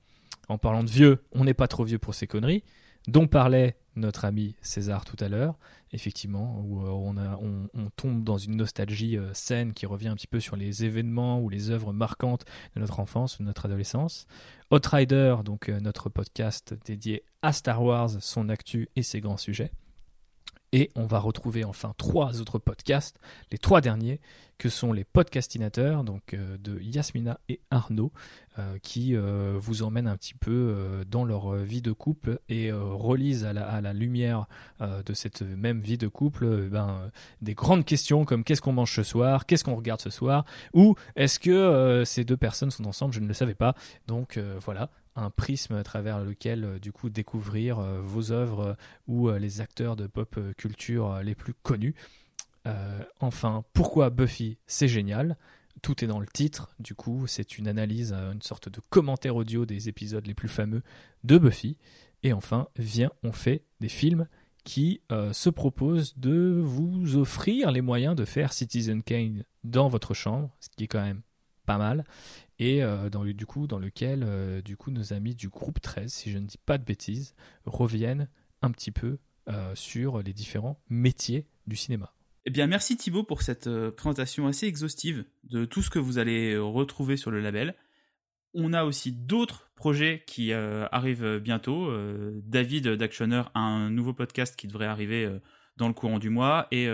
En 0.48 0.58
parlant 0.58 0.84
de 0.84 0.90
vieux, 0.90 1.22
on 1.32 1.44
n'est 1.44 1.54
pas 1.54 1.68
trop 1.68 1.84
vieux 1.84 1.98
pour 1.98 2.14
ces 2.14 2.26
conneries, 2.26 2.64
dont 3.08 3.26
parlait 3.26 3.76
notre 3.96 4.24
ami 4.24 4.56
César 4.60 5.04
tout 5.04 5.16
à 5.20 5.28
l'heure 5.28 5.56
effectivement, 5.94 6.60
où 6.66 6.84
euh, 6.84 7.68
on, 7.72 7.90
tombe 7.96 8.24
dans 8.24 8.36
une 8.36 8.56
nostalgie 8.56 9.16
euh, 9.16 9.32
saine 9.32 9.72
qui 9.72 9.86
revient 9.86 10.08
un 10.08 10.16
petit 10.16 10.26
peu 10.26 10.40
sur 10.40 10.56
les 10.56 10.84
événements 10.84 11.40
ou 11.40 11.48
les 11.48 11.70
œuvres 11.70 11.92
marquantes 11.92 12.44
de 12.74 12.80
notre 12.80 12.98
enfance 13.00 13.38
ou 13.38 13.42
de 13.42 13.46
notre 13.46 13.66
adolescence. 13.66 14.26
Hot 14.70 14.80
Rider, 14.90 15.36
donc 15.44 15.68
euh, 15.68 15.78
notre 15.80 16.08
podcast 16.08 16.74
dédié 16.84 17.22
à 17.42 17.52
Star 17.52 17.82
Wars, 17.82 18.10
son 18.20 18.48
actu 18.48 18.88
et 18.96 19.02
ses 19.02 19.20
grands 19.20 19.36
sujets. 19.36 19.70
Et 20.74 20.90
on 20.96 21.06
va 21.06 21.20
retrouver 21.20 21.64
enfin 21.64 21.94
trois 21.98 22.40
autres 22.40 22.58
podcasts, 22.58 23.20
les 23.52 23.58
trois 23.58 23.80
derniers, 23.80 24.20
que 24.58 24.68
sont 24.68 24.92
les 24.92 25.04
podcastinateurs, 25.04 26.02
donc 26.02 26.34
euh, 26.34 26.56
de 26.58 26.80
Yasmina 26.80 27.38
et 27.48 27.60
Arnaud, 27.70 28.10
euh, 28.58 28.76
qui 28.82 29.14
euh, 29.14 29.56
vous 29.56 29.84
emmènent 29.84 30.08
un 30.08 30.16
petit 30.16 30.34
peu 30.34 31.04
dans 31.08 31.24
leur 31.24 31.54
vie 31.54 31.80
de 31.80 31.92
couple 31.92 32.40
et 32.48 32.72
relisent 32.72 33.44
à 33.44 33.52
la, 33.52 33.92
lumière 33.92 34.46
de 34.80 35.14
cette 35.14 35.42
même 35.42 35.80
vie 35.80 35.96
de 35.96 36.08
couple 36.08 36.68
ben, 36.68 37.08
des 37.40 37.54
grandes 37.54 37.84
questions 37.84 38.24
comme 38.24 38.42
qu'est-ce 38.42 38.60
qu'on 38.60 38.72
mange 38.72 38.96
ce 38.96 39.04
soir, 39.04 39.46
qu'est-ce 39.46 39.62
qu'on 39.62 39.76
regarde 39.76 40.00
ce 40.00 40.10
soir, 40.10 40.44
ou 40.72 40.96
est-ce 41.14 41.38
que 41.38 42.02
ces 42.04 42.24
deux 42.24 42.36
personnes 42.36 42.72
sont 42.72 42.86
ensemble, 42.86 43.14
je 43.14 43.20
ne 43.20 43.28
le 43.28 43.34
savais 43.34 43.54
pas. 43.54 43.76
Donc 44.08 44.40
voilà, 44.64 44.90
un 45.16 45.30
prisme 45.30 45.74
à 45.74 45.82
travers 45.82 46.22
lequel 46.24 46.64
euh, 46.64 46.78
du 46.78 46.92
coup 46.92 47.08
découvrir 47.10 47.78
euh, 47.78 48.00
vos 48.00 48.32
œuvres 48.32 48.60
euh, 48.60 48.74
ou 49.06 49.30
les 49.30 49.60
acteurs 49.60 49.96
de 49.96 50.06
pop 50.06 50.38
culture 50.56 51.20
les 51.22 51.34
plus 51.34 51.54
connus. 51.54 51.94
enfin, 53.20 53.64
pourquoi 53.72 54.10
Buffy? 54.10 54.58
C'est 54.66 54.88
génial 54.88 55.36
tout 55.82 56.02
est 56.02 56.06
dans 56.06 56.20
le 56.20 56.26
titre, 56.26 56.74
du 56.78 56.94
coup, 56.94 57.26
c'est 57.26 57.58
une 57.58 57.68
analyse, 57.68 58.12
une 58.14 58.40
sorte 58.40 58.70
de 58.70 58.80
commentaire 58.88 59.36
audio 59.36 59.66
des 59.66 59.88
épisodes 59.88 60.26
les 60.26 60.32
plus 60.32 60.48
fameux 60.48 60.82
de 61.24 61.36
Buffy. 61.36 61.76
Et 62.22 62.32
enfin, 62.32 62.68
vient, 62.76 63.10
on 63.22 63.32
fait 63.32 63.64
des 63.80 63.90
films 63.90 64.26
qui 64.62 65.02
se 65.10 65.50
proposent 65.50 66.16
de 66.16 66.62
vous 66.64 67.16
offrir 67.16 67.70
les 67.70 67.82
moyens 67.82 68.16
de 68.16 68.24
faire 68.24 68.54
Citizen 68.54 69.02
Kane 69.02 69.44
dans 69.64 69.88
votre 69.88 70.14
chambre, 70.14 70.48
ce 70.60 70.68
qui 70.70 70.84
est 70.84 70.88
quand 70.88 71.02
même 71.02 71.22
pas 71.66 71.76
mal, 71.76 72.04
et 72.58 72.82
euh, 72.82 73.10
dans 73.10 73.22
le, 73.22 73.34
du 73.34 73.46
coup 73.46 73.66
dans 73.66 73.78
lequel 73.78 74.22
euh, 74.24 74.62
du 74.62 74.76
coup 74.76 74.90
nos 74.90 75.12
amis 75.12 75.34
du 75.34 75.48
groupe 75.48 75.80
13, 75.80 76.12
si 76.12 76.30
je 76.30 76.38
ne 76.38 76.46
dis 76.46 76.58
pas 76.58 76.78
de 76.78 76.84
bêtises, 76.84 77.34
reviennent 77.66 78.28
un 78.62 78.70
petit 78.70 78.92
peu 78.92 79.18
euh, 79.48 79.74
sur 79.74 80.22
les 80.22 80.32
différents 80.32 80.80
métiers 80.88 81.46
du 81.66 81.76
cinéma. 81.76 82.12
Eh 82.46 82.50
bien, 82.50 82.66
merci 82.66 82.96
Thibaut 82.96 83.24
pour 83.24 83.40
cette 83.40 83.70
présentation 83.92 84.46
assez 84.46 84.66
exhaustive 84.66 85.24
de 85.44 85.64
tout 85.64 85.80
ce 85.80 85.88
que 85.88 85.98
vous 85.98 86.18
allez 86.18 86.58
retrouver 86.58 87.16
sur 87.16 87.30
le 87.30 87.40
label. 87.40 87.74
On 88.52 88.74
a 88.74 88.84
aussi 88.84 89.12
d'autres 89.12 89.70
projets 89.76 90.22
qui 90.26 90.52
arrivent 90.52 91.38
bientôt. 91.38 91.90
David 92.42 92.86
d'Actioner 92.88 93.44
a 93.54 93.60
un 93.60 93.88
nouveau 93.88 94.12
podcast 94.12 94.56
qui 94.56 94.66
devrait 94.66 94.84
arriver 94.84 95.26
dans 95.78 95.88
le 95.88 95.94
courant 95.94 96.18
du 96.18 96.28
mois 96.28 96.68
et 96.70 96.86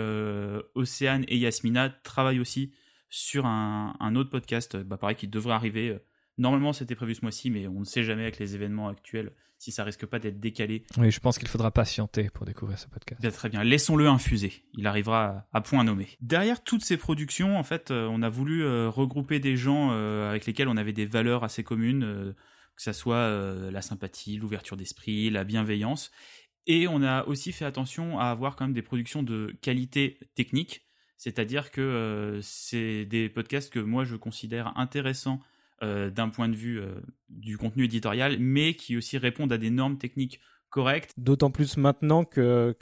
Océane 0.73 1.25
et 1.27 1.37
Yasmina 1.37 1.89
travaillent 1.89 2.39
aussi 2.39 2.71
sur 3.11 3.45
un, 3.45 4.15
autre 4.15 4.29
podcast, 4.31 4.77
bah, 4.77 4.97
pareil, 4.97 5.15
qui 5.15 5.27
devrait 5.27 5.53
arriver 5.53 5.89
euh, 5.89 5.99
Normalement, 6.37 6.73
c'était 6.73 6.95
prévu 6.95 7.13
ce 7.13 7.21
mois-ci, 7.21 7.51
mais 7.51 7.67
on 7.67 7.81
ne 7.81 7.85
sait 7.85 8.03
jamais 8.03 8.23
avec 8.23 8.39
les 8.39 8.55
événements 8.55 8.87
actuels 8.87 9.33
si 9.59 9.71
ça 9.71 9.83
risque 9.83 10.07
pas 10.07 10.17
d'être 10.17 10.39
décalé. 10.39 10.85
Oui, 10.97 11.11
je 11.11 11.19
pense 11.19 11.37
qu'il 11.37 11.49
faudra 11.49 11.69
patienter 11.69 12.29
pour 12.33 12.47
découvrir 12.47 12.79
ce 12.79 12.87
podcast. 12.87 13.21
Bien, 13.21 13.29
très 13.29 13.49
bien. 13.49 13.63
Laissons-le 13.63 14.07
infuser. 14.07 14.63
Il 14.73 14.87
arrivera 14.87 15.45
à 15.53 15.61
point 15.61 15.83
nommé. 15.83 16.07
Derrière 16.21 16.63
toutes 16.63 16.83
ces 16.83 16.97
productions, 16.97 17.59
en 17.59 17.63
fait, 17.63 17.91
euh, 17.91 18.07
on 18.09 18.23
a 18.23 18.29
voulu 18.29 18.63
euh, 18.63 18.89
regrouper 18.89 19.39
des 19.39 19.55
gens 19.55 19.91
avec 19.91 20.47
lesquels 20.47 20.69
on 20.69 20.77
avait 20.77 20.93
des 20.93 21.05
valeurs 21.05 21.43
assez 21.43 21.63
communes, 21.63 22.33
que 22.75 22.81
ça 22.81 22.93
soit 22.93 23.29
la 23.69 23.81
sympathie, 23.81 24.37
l'ouverture 24.37 24.77
d'esprit, 24.77 25.29
la 25.29 25.43
bienveillance. 25.43 26.11
Et 26.65 26.87
on 26.87 27.03
a 27.03 27.25
aussi 27.25 27.51
fait 27.51 27.65
attention 27.65 28.19
à 28.19 28.25
avoir 28.25 28.55
quand 28.55 28.65
même 28.65 28.73
des 28.73 28.81
productions 28.81 29.21
de 29.21 29.53
qualité 29.61 30.17
technique. 30.33 30.87
C'est-à-dire 31.21 31.69
que 31.69 32.39
c'est 32.41 33.05
des 33.05 33.29
podcasts 33.29 33.71
que 33.71 33.77
moi 33.79 34.05
je 34.05 34.15
considère 34.15 34.75
intéressants 34.75 35.39
euh, 35.83 36.11
d'un 36.11 36.29
point 36.29 36.47
de 36.47 36.55
vue 36.55 36.79
euh, 36.79 36.93
du 37.29 37.57
contenu 37.57 37.85
éditorial, 37.85 38.37
mais 38.39 38.75
qui 38.75 38.97
aussi 38.97 39.17
répondent 39.17 39.51
à 39.51 39.57
des 39.57 39.71
normes 39.71 39.97
techniques 39.97 40.39
correctes. 40.69 41.11
D'autant 41.17 41.49
plus 41.49 41.75
maintenant 41.75 42.23
que, 42.23 42.75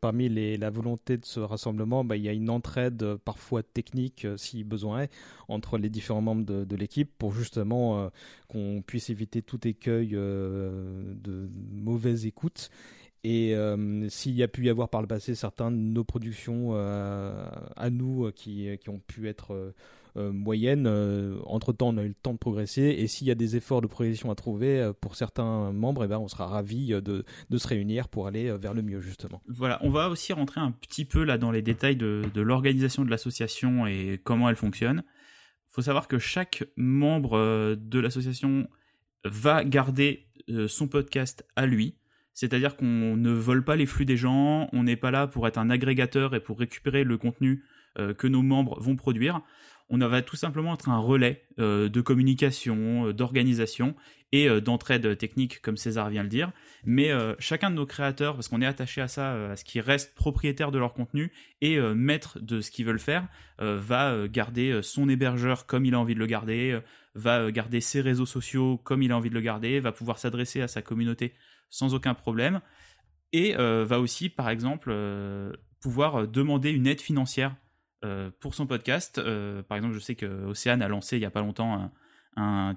parmi 0.00 0.30
la 0.56 0.70
volonté 0.70 1.18
de 1.18 1.26
ce 1.26 1.38
rassemblement, 1.38 2.02
bah, 2.02 2.16
il 2.16 2.22
y 2.22 2.30
a 2.30 2.32
une 2.32 2.48
entraide 2.48 3.02
euh, 3.02 3.18
parfois 3.22 3.62
technique, 3.62 4.26
si 4.38 4.64
besoin 4.64 5.02
est, 5.02 5.10
entre 5.48 5.76
les 5.76 5.90
différents 5.90 6.22
membres 6.22 6.46
de, 6.46 6.76
l'équipe 6.76 7.10
pour 7.18 7.32
justement 7.32 8.10
qu'on 8.48 8.82
puisse 8.86 9.10
éviter 9.10 9.42
tout 9.42 9.68
écueil 9.68 10.10
de 10.10 11.50
mauvaise 11.72 12.24
écoute. 12.24 12.70
Et 13.28 13.56
s'il 14.08 14.34
y 14.34 14.42
a 14.44 14.48
pu 14.48 14.66
y 14.66 14.70
avoir 14.70 14.88
par 14.88 15.00
le 15.00 15.08
passé 15.08 15.34
certains 15.34 15.72
de 15.72 15.76
nos 15.76 16.04
productions 16.04 16.76
à 16.76 17.90
nous 17.90 18.30
qui, 18.34 18.68
qui, 18.78 18.88
ont 18.88 19.00
pu 19.00 19.28
être 19.28 19.72
euh, 20.16 20.32
moyenne. 20.32 20.86
Euh, 20.86 21.36
entre-temps, 21.44 21.88
on 21.88 21.98
a 21.98 22.02
eu 22.02 22.08
le 22.08 22.14
temps 22.14 22.32
de 22.32 22.38
progresser. 22.38 22.82
Et 22.82 23.06
s'il 23.06 23.26
y 23.26 23.30
a 23.30 23.34
des 23.34 23.56
efforts 23.56 23.82
de 23.82 23.86
progression 23.86 24.30
à 24.30 24.34
trouver 24.34 24.80
euh, 24.80 24.92
pour 24.98 25.14
certains 25.14 25.72
membres, 25.72 26.04
eh 26.04 26.08
ben, 26.08 26.18
on 26.18 26.28
sera 26.28 26.46
ravis 26.46 26.88
de, 27.02 27.24
se 27.54 27.68
réunir 27.68 28.08
pour 28.08 28.26
aller 28.26 28.50
vers 28.56 28.72
le 28.72 28.80
mieux, 28.80 29.02
justement. 29.02 29.42
Voilà, 29.46 29.78
on 29.82 29.90
va 29.90 30.08
aussi 30.08 30.32
rentrer 30.32 30.60
un 30.60 30.72
petit 30.72 31.04
peu 31.04 31.22
là 31.22 31.36
dans 31.36 31.50
les 31.50 31.60
détails 31.60 31.96
de 31.96 32.40
l'organisation 32.40 33.04
de 33.04 33.10
l'association 33.10 33.86
et 33.86 34.18
comment 34.24 34.48
elle 34.48 34.56
fonctionne. 34.56 35.02
Il 35.68 35.72
faut 35.74 35.82
savoir 35.82 36.08
que 36.08 36.18
chaque 36.18 36.64
membre 36.76 37.76
de 37.78 37.98
l'association 37.98 38.68
va 39.24 39.64
garder 39.64 40.28
son 40.68 40.88
podcast 40.88 41.44
à 41.56 41.66
lui. 41.66 41.96
C'est-à-dire 42.36 42.76
qu'on 42.76 43.16
ne 43.16 43.30
vole 43.32 43.64
pas 43.64 43.74
les 43.74 43.86
flux 43.86 44.04
des 44.04 44.16
gens, 44.16 44.68
on 44.72 44.84
n'est 44.84 44.96
pas 44.96 45.10
là 45.10 45.26
pour 45.26 45.48
être 45.48 45.58
un 45.58 45.70
agrégateur 45.70 46.36
et 46.36 46.40
pour 46.40 46.58
récupérer 46.60 47.02
le 47.02 47.18
contenu 47.18 47.64
que 48.18 48.26
nos 48.26 48.42
membres 48.42 48.78
vont 48.78 48.94
produire 48.94 49.40
on 49.88 49.98
va 49.98 50.22
tout 50.22 50.36
simplement 50.36 50.74
être 50.74 50.88
un 50.88 50.98
relais 50.98 51.44
euh, 51.58 51.88
de 51.88 52.00
communication, 52.00 53.08
euh, 53.08 53.12
d'organisation 53.12 53.94
et 54.32 54.48
euh, 54.48 54.60
d'entraide 54.60 55.16
technique, 55.16 55.62
comme 55.62 55.76
César 55.76 56.10
vient 56.10 56.24
le 56.24 56.28
dire. 56.28 56.50
Mais 56.84 57.10
chacun 57.38 57.70
de 57.70 57.76
nos 57.76 57.86
créateurs, 57.86 58.34
parce 58.34 58.48
qu'on 58.48 58.60
est 58.62 58.66
attaché 58.66 59.00
à 59.00 59.08
ça, 59.08 59.50
à 59.50 59.56
ce 59.56 59.64
qu'ils 59.64 59.80
restent 59.80 60.14
propriétaires 60.14 60.70
de 60.70 60.78
leur 60.78 60.92
contenu 60.92 61.32
et 61.60 61.78
maîtres 61.80 62.38
de 62.40 62.60
ce 62.60 62.70
qu'ils 62.70 62.86
veulent 62.86 63.00
faire, 63.00 63.26
va 63.58 64.28
garder 64.28 64.80
son 64.82 65.08
hébergeur 65.08 65.66
comme 65.66 65.84
il 65.84 65.94
a 65.94 65.98
envie 65.98 66.14
de 66.14 66.20
le 66.20 66.26
garder, 66.26 66.78
va 67.16 67.50
garder 67.50 67.80
ses 67.80 68.00
réseaux 68.00 68.26
sociaux 68.26 68.78
comme 68.84 69.02
il 69.02 69.10
a 69.10 69.16
envie 69.16 69.30
de 69.30 69.34
le 69.34 69.40
garder, 69.40 69.80
va 69.80 69.90
pouvoir 69.90 70.18
s'adresser 70.18 70.60
à 70.60 70.68
sa 70.68 70.80
communauté 70.80 71.34
sans 71.70 71.94
aucun 71.94 72.14
problème, 72.14 72.60
et 73.32 73.54
va 73.54 74.00
aussi, 74.00 74.28
par 74.28 74.48
exemple, 74.48 74.92
pouvoir 75.80 76.26
demander 76.26 76.70
une 76.70 76.86
aide 76.86 77.00
financière 77.00 77.54
euh, 78.04 78.30
pour 78.40 78.54
son 78.54 78.66
podcast. 78.66 79.18
Euh, 79.18 79.62
par 79.62 79.76
exemple, 79.76 79.94
je 79.94 80.00
sais 80.00 80.14
que 80.14 80.44
Océane 80.44 80.82
a 80.82 80.88
lancé 80.88 81.16
il 81.16 81.20
n'y 81.20 81.26
a 81.26 81.30
pas 81.30 81.40
longtemps 81.40 81.90
un, 82.36 82.76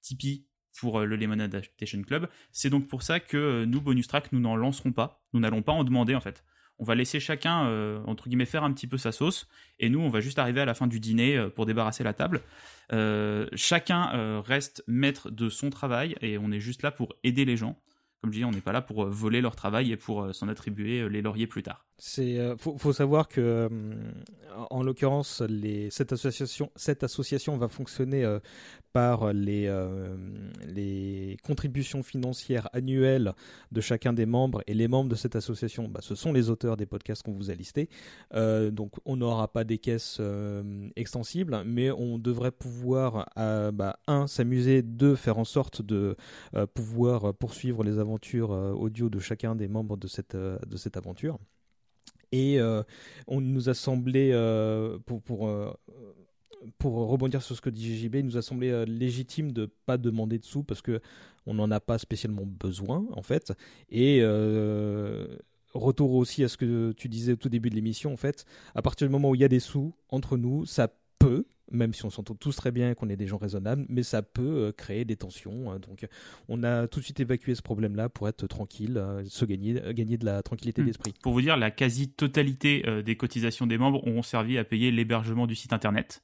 Tipeee 0.00 0.46
pour 0.78 1.00
euh, 1.00 1.04
le 1.04 1.16
Lemon 1.16 1.40
Adaptation 1.40 2.00
Club. 2.02 2.28
C'est 2.52 2.70
donc 2.70 2.86
pour 2.86 3.02
ça 3.02 3.18
que 3.18 3.64
nous, 3.64 3.80
Bonus 3.80 4.06
Track, 4.06 4.30
nous 4.32 4.40
n'en 4.40 4.56
lancerons 4.56 4.92
pas. 4.92 5.22
Nous 5.32 5.40
n'allons 5.40 5.62
pas 5.62 5.72
en 5.72 5.82
demander 5.84 6.14
en 6.14 6.20
fait. 6.20 6.44
On 6.78 6.84
va 6.84 6.94
laisser 6.94 7.20
chacun, 7.20 7.66
entre 8.06 8.30
guillemets, 8.30 8.46
faire 8.46 8.64
un 8.64 8.72
petit 8.72 8.86
peu 8.86 8.96
sa 8.96 9.12
sauce. 9.12 9.48
Et 9.80 9.90
nous, 9.90 10.00
on 10.00 10.08
va 10.08 10.20
juste 10.20 10.38
arriver 10.38 10.62
à 10.62 10.64
la 10.64 10.72
fin 10.72 10.86
du 10.86 10.98
dîner 10.98 11.48
pour 11.54 11.66
débarrasser 11.66 12.02
la 12.02 12.14
table. 12.14 12.40
chacun 13.54 14.40
reste 14.40 14.82
maître 14.86 15.30
de 15.30 15.50
son 15.50 15.68
travail 15.68 16.16
et 16.22 16.38
on 16.38 16.50
est 16.50 16.60
juste 16.60 16.80
là 16.82 16.90
pour 16.90 17.14
aider 17.22 17.44
les 17.44 17.58
gens. 17.58 17.78
Comme 18.20 18.32
je 18.32 18.38
dis, 18.38 18.44
on 18.44 18.50
n'est 18.50 18.60
pas 18.60 18.72
là 18.72 18.82
pour 18.82 19.06
voler 19.06 19.40
leur 19.40 19.56
travail 19.56 19.92
et 19.92 19.96
pour 19.96 20.34
s'en 20.34 20.48
attribuer 20.48 21.08
les 21.08 21.22
lauriers 21.22 21.46
plus 21.46 21.62
tard. 21.62 21.89
C'est 22.02 22.38
euh, 22.38 22.56
faut, 22.56 22.94
savoir 22.94 23.28
que 23.28 23.40
euh, 23.42 23.68
en 24.70 24.82
l'occurrence 24.82 25.42
cette 25.90 26.14
association 26.14 26.70
cette 26.74 27.04
association 27.04 27.58
va 27.58 27.68
fonctionner 27.68 28.24
euh, 28.24 28.38
par 28.94 29.34
les 29.34 29.70
les 30.66 31.36
contributions 31.44 32.02
financières 32.02 32.70
annuelles 32.72 33.34
de 33.70 33.82
chacun 33.82 34.14
des 34.14 34.24
membres. 34.24 34.62
Et 34.66 34.72
les 34.72 34.88
membres 34.88 35.10
de 35.10 35.14
cette 35.14 35.36
association 35.36 35.88
bah, 35.88 36.00
ce 36.02 36.14
sont 36.14 36.32
les 36.32 36.48
auteurs 36.48 36.78
des 36.78 36.86
podcasts 36.86 37.22
qu'on 37.22 37.34
vous 37.34 37.50
a 37.50 37.54
listés. 37.54 37.90
Donc 38.32 38.92
on 39.04 39.16
n'aura 39.16 39.52
pas 39.52 39.64
des 39.64 39.78
caisses 39.78 40.20
extensibles 40.96 41.62
mais 41.66 41.90
on 41.90 42.18
devrait 42.18 42.50
pouvoir 42.50 43.28
bah, 43.36 43.98
un 44.06 44.26
s'amuser 44.26 44.80
deux 44.80 45.16
faire 45.16 45.36
en 45.36 45.44
sorte 45.44 45.82
de 45.82 46.16
pouvoir 46.74 47.34
poursuivre 47.34 47.84
les 47.84 47.98
aventures 47.98 48.50
audio 48.50 49.10
de 49.10 49.18
chacun 49.18 49.54
des 49.54 49.68
membres 49.68 49.98
de 49.98 50.08
cette 50.08 50.34
de 50.34 50.76
cette 50.76 50.96
aventure 50.96 51.38
et 52.32 52.60
euh, 52.60 52.82
on 53.26 53.40
nous 53.40 53.68
a 53.68 53.74
semblé, 53.74 54.30
euh, 54.32 54.98
euh, 55.08 55.72
pour 56.78 57.08
rebondir 57.08 57.42
sur 57.42 57.56
ce 57.56 57.60
que 57.60 57.70
dit 57.70 57.96
JJB, 57.96 58.16
il 58.16 58.26
nous 58.26 58.36
a 58.36 58.42
semblé 58.42 58.84
légitime 58.86 59.52
de 59.52 59.70
pas 59.86 59.98
demander 59.98 60.38
de 60.38 60.44
sous 60.44 60.62
parce 60.62 60.82
que 60.82 61.00
on 61.46 61.54
n'en 61.54 61.70
a 61.70 61.80
pas 61.80 61.98
spécialement 61.98 62.44
besoin 62.44 63.06
en 63.12 63.22
fait. 63.22 63.52
Et 63.90 64.22
retour 65.72 66.14
aussi 66.14 66.44
à 66.44 66.48
ce 66.48 66.56
que 66.56 66.92
tu 66.92 67.08
disais 67.08 67.32
au 67.32 67.36
tout 67.36 67.48
début 67.48 67.70
de 67.70 67.74
l'émission 67.74 68.12
en 68.12 68.16
fait, 68.16 68.44
à 68.74 68.82
partir 68.82 69.06
du 69.06 69.12
moment 69.12 69.30
où 69.30 69.34
il 69.34 69.40
y 69.40 69.44
a 69.44 69.48
des 69.48 69.60
sous 69.60 69.94
entre 70.10 70.36
nous, 70.36 70.66
ça 70.66 70.88
peut 71.18 71.46
même 71.70 71.94
si 71.94 72.04
on 72.04 72.10
s'entend 72.10 72.34
tous 72.34 72.56
très 72.56 72.70
bien 72.70 72.90
et 72.90 72.94
qu'on 72.94 73.08
est 73.08 73.16
des 73.16 73.26
gens 73.26 73.38
raisonnables, 73.38 73.86
mais 73.88 74.02
ça 74.02 74.22
peut 74.22 74.42
euh, 74.42 74.72
créer 74.72 75.04
des 75.04 75.16
tensions. 75.16 75.70
Hein. 75.70 75.78
donc, 75.78 76.06
on 76.48 76.62
a 76.62 76.86
tout 76.88 77.00
de 77.00 77.04
suite 77.04 77.20
évacué 77.20 77.54
ce 77.54 77.62
problème-là 77.62 78.08
pour 78.08 78.28
être 78.28 78.46
tranquille, 78.46 78.98
euh, 78.98 79.24
se 79.24 79.44
gagner, 79.44 79.82
euh, 79.82 79.92
gagner 79.92 80.18
de 80.18 80.24
la 80.24 80.42
tranquillité 80.42 80.82
hmm. 80.82 80.86
d'esprit. 80.86 81.14
Pour 81.22 81.32
vous 81.32 81.40
dire, 81.40 81.56
la 81.56 81.70
quasi-totalité 81.70 82.84
des 83.04 83.16
cotisations 83.16 83.66
des 83.66 83.78
membres 83.78 84.06
ont 84.06 84.22
servi 84.22 84.58
à 84.58 84.64
payer 84.64 84.90
l'hébergement 84.90 85.46
du 85.46 85.54
site 85.54 85.72
internet. 85.72 86.22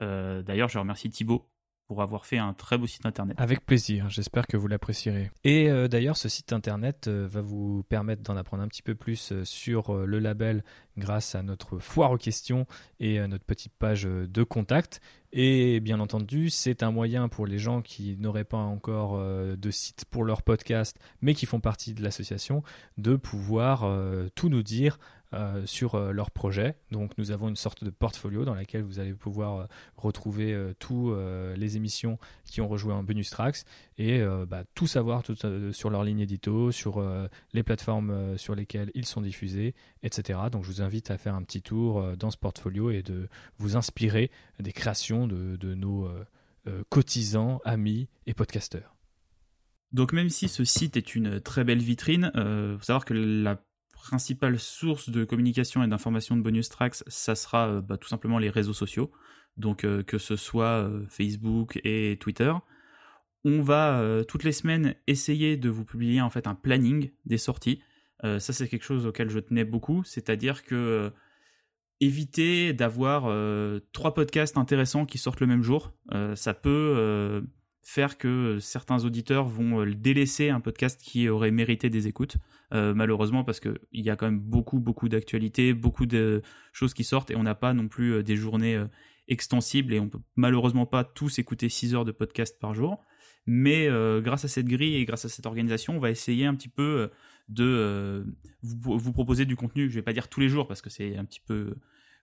D'ailleurs, 0.00 0.68
je 0.68 0.78
remercie 0.78 1.10
Thibaut 1.10 1.48
pour 1.88 2.02
avoir 2.02 2.26
fait 2.26 2.38
un 2.38 2.52
très 2.52 2.78
beau 2.78 2.86
site 2.86 3.06
internet. 3.06 3.36
Avec 3.40 3.66
plaisir, 3.66 4.08
j'espère 4.10 4.46
que 4.46 4.56
vous 4.56 4.68
l'apprécierez. 4.68 5.30
Et 5.42 5.68
d'ailleurs, 5.88 6.16
ce 6.16 6.28
site 6.28 6.52
internet 6.52 7.08
va 7.08 7.40
vous 7.40 7.82
permettre 7.88 8.22
d'en 8.22 8.36
apprendre 8.36 8.62
un 8.62 8.68
petit 8.68 8.82
peu 8.82 8.94
plus 8.94 9.32
sur 9.44 9.94
le 9.94 10.18
label 10.18 10.62
grâce 10.98 11.34
à 11.34 11.42
notre 11.42 11.78
foire 11.78 12.10
aux 12.10 12.18
questions 12.18 12.66
et 13.00 13.18
à 13.18 13.26
notre 13.26 13.44
petite 13.44 13.72
page 13.78 14.04
de 14.04 14.42
contact. 14.42 15.00
Et 15.32 15.80
bien 15.80 16.00
entendu, 16.00 16.48
c'est 16.48 16.82
un 16.82 16.90
moyen 16.90 17.28
pour 17.28 17.46
les 17.46 17.58
gens 17.58 17.82
qui 17.82 18.16
n'auraient 18.18 18.44
pas 18.44 18.56
encore 18.56 19.16
euh, 19.16 19.56
de 19.56 19.70
site 19.70 20.06
pour 20.10 20.24
leur 20.24 20.42
podcast, 20.42 20.98
mais 21.20 21.34
qui 21.34 21.44
font 21.44 21.60
partie 21.60 21.92
de 21.92 22.02
l'association, 22.02 22.62
de 22.96 23.14
pouvoir 23.14 23.84
euh, 23.84 24.28
tout 24.34 24.48
nous 24.48 24.62
dire 24.62 24.98
euh, 25.34 25.64
sur 25.66 25.98
leur 26.12 26.30
projet. 26.30 26.76
Donc 26.90 27.12
nous 27.18 27.30
avons 27.30 27.48
une 27.48 27.56
sorte 27.56 27.84
de 27.84 27.90
portfolio 27.90 28.44
dans 28.44 28.54
laquelle 28.54 28.82
vous 28.82 28.98
allez 28.98 29.14
pouvoir 29.14 29.68
retrouver 29.96 30.56
tous 30.78 31.14
les 31.56 31.76
émissions 31.76 32.18
qui 32.44 32.60
ont 32.60 32.68
rejoué 32.68 32.92
en 32.92 33.02
bonus 33.02 33.30
tracks 33.30 33.58
et 33.98 34.22
bah, 34.48 34.64
tout 34.74 34.86
savoir 34.86 35.22
sur 35.72 35.90
leur 35.90 36.04
ligne 36.04 36.20
édito, 36.20 36.70
sur 36.70 37.04
les 37.52 37.62
plateformes 37.62 38.36
sur 38.38 38.54
lesquelles 38.54 38.90
ils 38.94 39.06
sont 39.06 39.20
diffusés, 39.20 39.74
etc. 40.02 40.38
Donc 40.50 40.64
je 40.64 40.68
vous 40.68 40.82
invite 40.82 41.10
à 41.10 41.18
faire 41.18 41.34
un 41.34 41.42
petit 41.42 41.62
tour 41.62 42.16
dans 42.16 42.30
ce 42.30 42.36
portfolio 42.36 42.90
et 42.90 43.02
de 43.02 43.28
vous 43.58 43.76
inspirer 43.76 44.30
des 44.60 44.72
créations 44.72 45.26
de, 45.26 45.74
nos 45.74 46.06
euh, 46.06 46.24
euh, 46.66 46.82
cotisants, 46.88 47.60
amis 47.64 48.08
et 48.26 48.34
podcasteurs. 48.34 48.96
Donc 49.92 50.12
même 50.12 50.28
si 50.28 50.48
ce 50.48 50.64
site 50.64 50.96
est 50.96 51.14
une 51.14 51.40
très 51.40 51.64
belle 51.64 51.78
vitrine, 51.78 52.30
il 52.34 52.40
euh, 52.40 52.78
faut 52.78 52.84
savoir 52.84 53.04
que 53.04 53.14
la 53.14 53.56
principale 53.98 54.58
source 54.58 55.10
de 55.10 55.24
communication 55.24 55.82
et 55.82 55.88
d'information 55.88 56.36
de 56.36 56.42
bonus 56.42 56.68
tracks, 56.68 56.96
ça 57.06 57.34
sera 57.34 57.80
bah, 57.80 57.96
tout 57.96 58.08
simplement 58.08 58.38
les 58.38 58.50
réseaux 58.50 58.72
sociaux, 58.72 59.10
donc 59.56 59.86
que 60.04 60.18
ce 60.18 60.36
soit 60.36 60.90
Facebook 61.08 61.80
et 61.84 62.16
Twitter. 62.20 62.52
On 63.44 63.62
va 63.62 64.02
toutes 64.26 64.44
les 64.44 64.52
semaines 64.52 64.94
essayer 65.06 65.56
de 65.56 65.68
vous 65.68 65.84
publier 65.84 66.20
en 66.20 66.30
fait 66.30 66.46
un 66.46 66.54
planning 66.54 67.10
des 67.24 67.38
sorties. 67.38 67.82
ça 68.22 68.40
c'est 68.40 68.68
quelque 68.68 68.84
chose 68.84 69.06
auquel 69.06 69.30
je 69.30 69.38
tenais 69.38 69.64
beaucoup, 69.64 70.02
c'est-à-dire 70.04 70.64
que 70.64 71.12
éviter 72.00 72.72
d'avoir 72.72 73.24
euh, 73.26 73.80
trois 73.92 74.14
podcasts 74.14 74.56
intéressants 74.56 75.06
qui 75.06 75.18
sortent 75.18 75.40
le 75.40 75.46
même 75.46 75.62
jour. 75.62 75.92
Euh, 76.12 76.36
ça 76.36 76.54
peut 76.54 76.94
euh, 76.96 77.40
faire 77.88 78.18
que 78.18 78.58
certains 78.60 79.02
auditeurs 79.06 79.48
vont 79.48 79.86
délaisser 79.86 80.50
un 80.50 80.60
podcast 80.60 81.00
qui 81.02 81.26
aurait 81.30 81.50
mérité 81.50 81.88
des 81.88 82.06
écoutes, 82.06 82.36
malheureusement 82.70 83.44
parce 83.44 83.60
qu'il 83.60 83.78
y 83.92 84.10
a 84.10 84.16
quand 84.16 84.26
même 84.26 84.40
beaucoup 84.40 84.78
beaucoup 84.78 85.08
d'actualités, 85.08 85.72
beaucoup 85.72 86.04
de 86.04 86.42
choses 86.74 86.92
qui 86.92 87.02
sortent 87.02 87.30
et 87.30 87.36
on 87.36 87.44
n'a 87.44 87.54
pas 87.54 87.72
non 87.72 87.88
plus 87.88 88.22
des 88.22 88.36
journées 88.36 88.78
extensible 89.26 89.94
et 89.94 90.00
on 90.00 90.08
peut 90.10 90.18
malheureusement 90.36 90.84
pas 90.84 91.02
tous 91.02 91.38
écouter 91.38 91.70
6 91.70 91.94
heures 91.94 92.04
de 92.04 92.12
podcast 92.12 92.58
par 92.60 92.74
jour. 92.74 93.06
Mais 93.46 93.88
grâce 94.20 94.44
à 94.44 94.48
cette 94.48 94.66
grille 94.66 94.96
et 94.96 95.06
grâce 95.06 95.24
à 95.24 95.30
cette 95.30 95.46
organisation, 95.46 95.96
on 95.96 95.98
va 95.98 96.10
essayer 96.10 96.44
un 96.44 96.54
petit 96.54 96.68
peu 96.68 97.10
de 97.48 98.22
vous, 98.60 98.98
vous, 98.98 99.12
proposer 99.14 99.46
du 99.46 99.56
contenu. 99.56 99.88
Je 99.88 99.94
vais 99.94 100.02
pas 100.02 100.12
dire 100.12 100.28
tous 100.28 100.40
les 100.40 100.50
jours 100.50 100.68
parce 100.68 100.82
que 100.82 100.90
c'est 100.90 101.16
un 101.16 101.24
petit 101.24 101.40
peu 101.40 101.74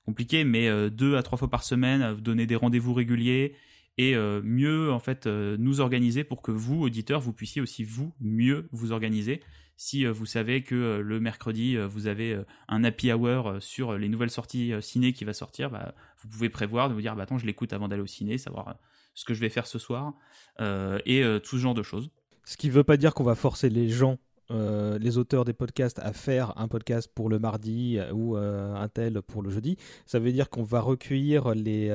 compliqué, 0.05 0.43
mais 0.43 0.91
deux 0.91 1.17
à 1.17 1.23
trois 1.23 1.39
fois 1.39 1.49
par 1.49 1.63
semaine, 1.63 2.17
donner 2.17 2.45
des 2.45 2.55
rendez-vous 2.55 2.93
réguliers 2.93 3.55
et 3.97 4.15
euh, 4.15 4.41
mieux 4.43 4.91
en 4.91 4.99
fait 4.99 5.25
euh, 5.25 5.55
nous 5.57 5.79
organiser 5.79 6.23
pour 6.23 6.41
que 6.41 6.51
vous 6.51 6.81
auditeurs 6.81 7.21
vous 7.21 7.33
puissiez 7.33 7.61
aussi 7.61 7.83
vous 7.83 8.13
mieux 8.19 8.67
vous 8.71 8.91
organiser. 8.91 9.41
Si 9.77 10.05
euh, 10.05 10.11
vous 10.11 10.25
savez 10.25 10.63
que 10.63 10.99
le 11.03 11.19
mercredi 11.19 11.77
vous 11.77 12.07
avez 12.07 12.37
un 12.67 12.83
happy 12.83 13.11
hour 13.11 13.55
sur 13.59 13.97
les 13.97 14.09
nouvelles 14.09 14.29
sorties 14.29 14.73
ciné 14.81 15.13
qui 15.13 15.25
va 15.25 15.33
sortir 15.33 15.69
bah, 15.69 15.93
vous 16.21 16.27
pouvez 16.27 16.49
prévoir 16.49 16.89
de 16.89 16.93
vous 16.93 17.01
dire 17.01 17.15
bah 17.15 17.23
attends 17.23 17.37
je 17.37 17.45
l'écoute 17.45 17.73
avant 17.73 17.87
d'aller 17.87 18.01
au 18.01 18.07
ciné 18.07 18.37
savoir 18.37 18.77
ce 19.13 19.25
que 19.25 19.33
je 19.33 19.39
vais 19.39 19.49
faire 19.49 19.67
ce 19.67 19.79
soir 19.79 20.13
et 20.59 21.23
tout 21.43 21.57
ce 21.57 21.61
genre 21.61 21.73
de 21.73 21.83
choses. 21.83 22.09
Ce 22.43 22.57
qui 22.57 22.67
ne 22.67 22.73
veut 22.73 22.83
pas 22.83 22.97
dire 22.97 23.13
qu'on 23.13 23.23
va 23.23 23.35
forcer 23.35 23.69
les 23.69 23.89
gens 23.89 24.17
euh, 24.51 24.99
les 24.99 25.17
auteurs 25.17 25.43
des 25.43 25.53
podcasts 25.53 25.99
à 25.99 26.13
faire 26.13 26.53
un 26.57 26.67
podcast 26.67 27.09
pour 27.13 27.29
le 27.29 27.39
mardi 27.39 27.97
euh, 27.97 28.11
ou 28.11 28.37
euh, 28.37 28.75
un 28.75 28.87
tel 28.87 29.21
pour 29.23 29.41
le 29.41 29.49
jeudi. 29.49 29.77
Ça 30.05 30.19
veut 30.19 30.31
dire 30.31 30.49
qu'on 30.49 30.63
va 30.63 30.81
recueillir 30.81 31.55
les, 31.55 31.89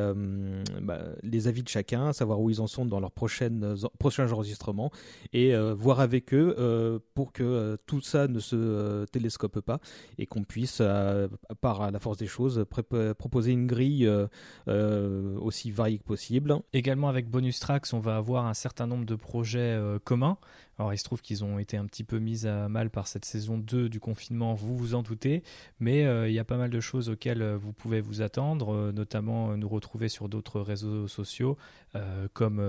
bah, 0.82 1.00
les 1.22 1.48
avis 1.48 1.62
de 1.62 1.68
chacun, 1.68 2.12
savoir 2.12 2.40
où 2.40 2.50
ils 2.50 2.60
en 2.60 2.66
sont 2.66 2.84
dans 2.84 3.00
leurs 3.00 3.12
prochains 3.12 4.32
enregistrements 4.32 4.90
et 5.32 5.54
voir 5.72 6.00
avec 6.00 6.34
eux 6.34 7.00
pour 7.14 7.32
que 7.32 7.78
tout 7.86 8.00
ça 8.00 8.28
ne 8.28 8.40
se 8.40 9.04
télescope 9.06 9.60
pas 9.60 9.80
et 10.18 10.26
qu'on 10.26 10.44
puisse, 10.44 10.82
par 11.60 11.90
la 11.90 11.98
force 11.98 12.18
des 12.18 12.26
choses, 12.26 12.64
proposer 12.68 13.52
une 13.52 13.66
grille 13.66 14.10
aussi 14.66 15.70
variée 15.70 15.98
que 15.98 16.04
possible. 16.04 16.56
Également 16.72 17.08
avec 17.08 17.28
Bonus 17.28 17.60
Tracks, 17.60 17.86
on 17.92 18.00
va 18.00 18.16
avoir 18.16 18.46
un 18.46 18.54
certain 18.54 18.86
nombre 18.86 19.04
de 19.04 19.14
projets 19.14 19.80
communs. 20.04 20.38
Alors 20.80 20.94
il 20.94 20.98
se 20.98 21.04
trouve 21.04 21.20
qu'ils 21.20 21.44
ont 21.44 21.58
été 21.58 21.76
un 21.76 21.84
petit 21.84 22.04
peu 22.04 22.18
mis 22.18 22.46
à 22.46 22.70
mal 22.70 22.88
par 22.88 23.06
cette 23.06 23.26
saison 23.26 23.58
2 23.58 23.90
du 23.90 24.00
confinement, 24.00 24.54
vous 24.54 24.74
vous 24.78 24.94
en 24.94 25.02
doutez, 25.02 25.42
mais 25.78 26.06
euh, 26.06 26.26
il 26.26 26.32
y 26.32 26.38
a 26.38 26.44
pas 26.44 26.56
mal 26.56 26.70
de 26.70 26.80
choses 26.80 27.10
auxquelles 27.10 27.42
euh, 27.42 27.58
vous 27.58 27.74
pouvez 27.74 28.00
vous 28.00 28.22
attendre, 28.22 28.72
euh, 28.72 28.90
notamment 28.90 29.58
nous 29.58 29.68
retrouver 29.68 30.08
sur 30.08 30.30
d'autres 30.30 30.62
réseaux 30.62 31.06
sociaux 31.06 31.58
comme 32.34 32.62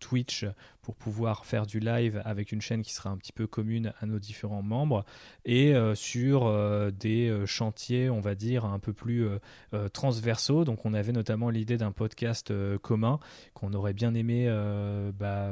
Twitch 0.00 0.46
pour 0.82 0.96
pouvoir 0.96 1.46
faire 1.46 1.66
du 1.66 1.80
live 1.80 2.20
avec 2.24 2.52
une 2.52 2.60
chaîne 2.60 2.82
qui 2.82 2.92
sera 2.92 3.10
un 3.10 3.16
petit 3.16 3.32
peu 3.32 3.46
commune 3.46 3.92
à 4.00 4.06
nos 4.06 4.18
différents 4.18 4.62
membres 4.62 5.04
et 5.44 5.74
sur 5.94 6.52
des 6.92 7.42
chantiers, 7.46 8.10
on 8.10 8.20
va 8.20 8.34
dire, 8.34 8.64
un 8.64 8.78
peu 8.78 8.92
plus 8.92 9.26
transversaux. 9.92 10.64
Donc 10.64 10.84
on 10.84 10.94
avait 10.94 11.12
notamment 11.12 11.50
l'idée 11.50 11.76
d'un 11.76 11.92
podcast 11.92 12.52
commun 12.82 13.18
qu'on 13.54 13.72
aurait 13.72 13.94
bien 13.94 14.14
aimé 14.14 14.48
bah, 15.18 15.50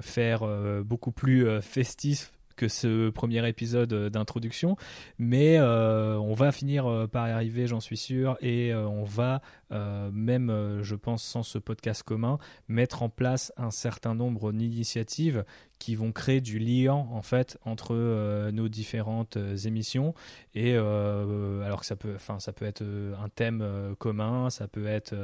faire 0.00 0.46
beaucoup 0.84 1.12
plus 1.12 1.46
euh, 1.46 1.60
festif 1.60 2.32
que 2.56 2.66
ce 2.66 3.10
premier 3.10 3.46
épisode 3.48 3.92
euh, 3.92 4.10
d'introduction, 4.10 4.76
mais 5.18 5.58
euh, 5.58 6.16
on 6.18 6.34
va 6.34 6.50
finir 6.50 7.06
par 7.12 7.28
y 7.28 7.30
arriver, 7.30 7.68
j'en 7.68 7.78
suis 7.78 7.96
sûr, 7.96 8.36
et 8.40 8.74
on 8.74 9.04
va 9.04 9.42
même, 9.70 10.80
je 10.82 10.94
pense, 10.94 11.22
sans 11.22 11.42
ce 11.42 11.58
podcast 11.58 12.02
commun, 12.02 12.38
mettre 12.68 13.02
en 13.02 13.08
place 13.08 13.52
un 13.56 13.70
certain 13.70 14.14
nombre 14.14 14.52
d'initiatives 14.52 15.44
qui 15.78 15.94
vont 15.94 16.12
créer 16.12 16.40
du 16.40 16.58
lien 16.58 16.94
en 16.94 17.22
fait 17.22 17.58
entre 17.64 17.94
euh, 17.94 18.50
nos 18.50 18.68
différentes 18.68 19.36
euh, 19.36 19.56
émissions. 19.56 20.14
Et 20.54 20.74
euh, 20.74 21.62
alors 21.62 21.80
que 21.80 21.86
ça 21.86 21.96
peut 21.96 22.14
enfin 22.14 22.40
ça 22.40 22.52
peut 22.52 22.64
être 22.64 22.82
un 22.82 23.28
thème 23.28 23.94
commun 23.98 24.50
ça 24.50 24.66
peut 24.66 24.86
être 24.86 25.14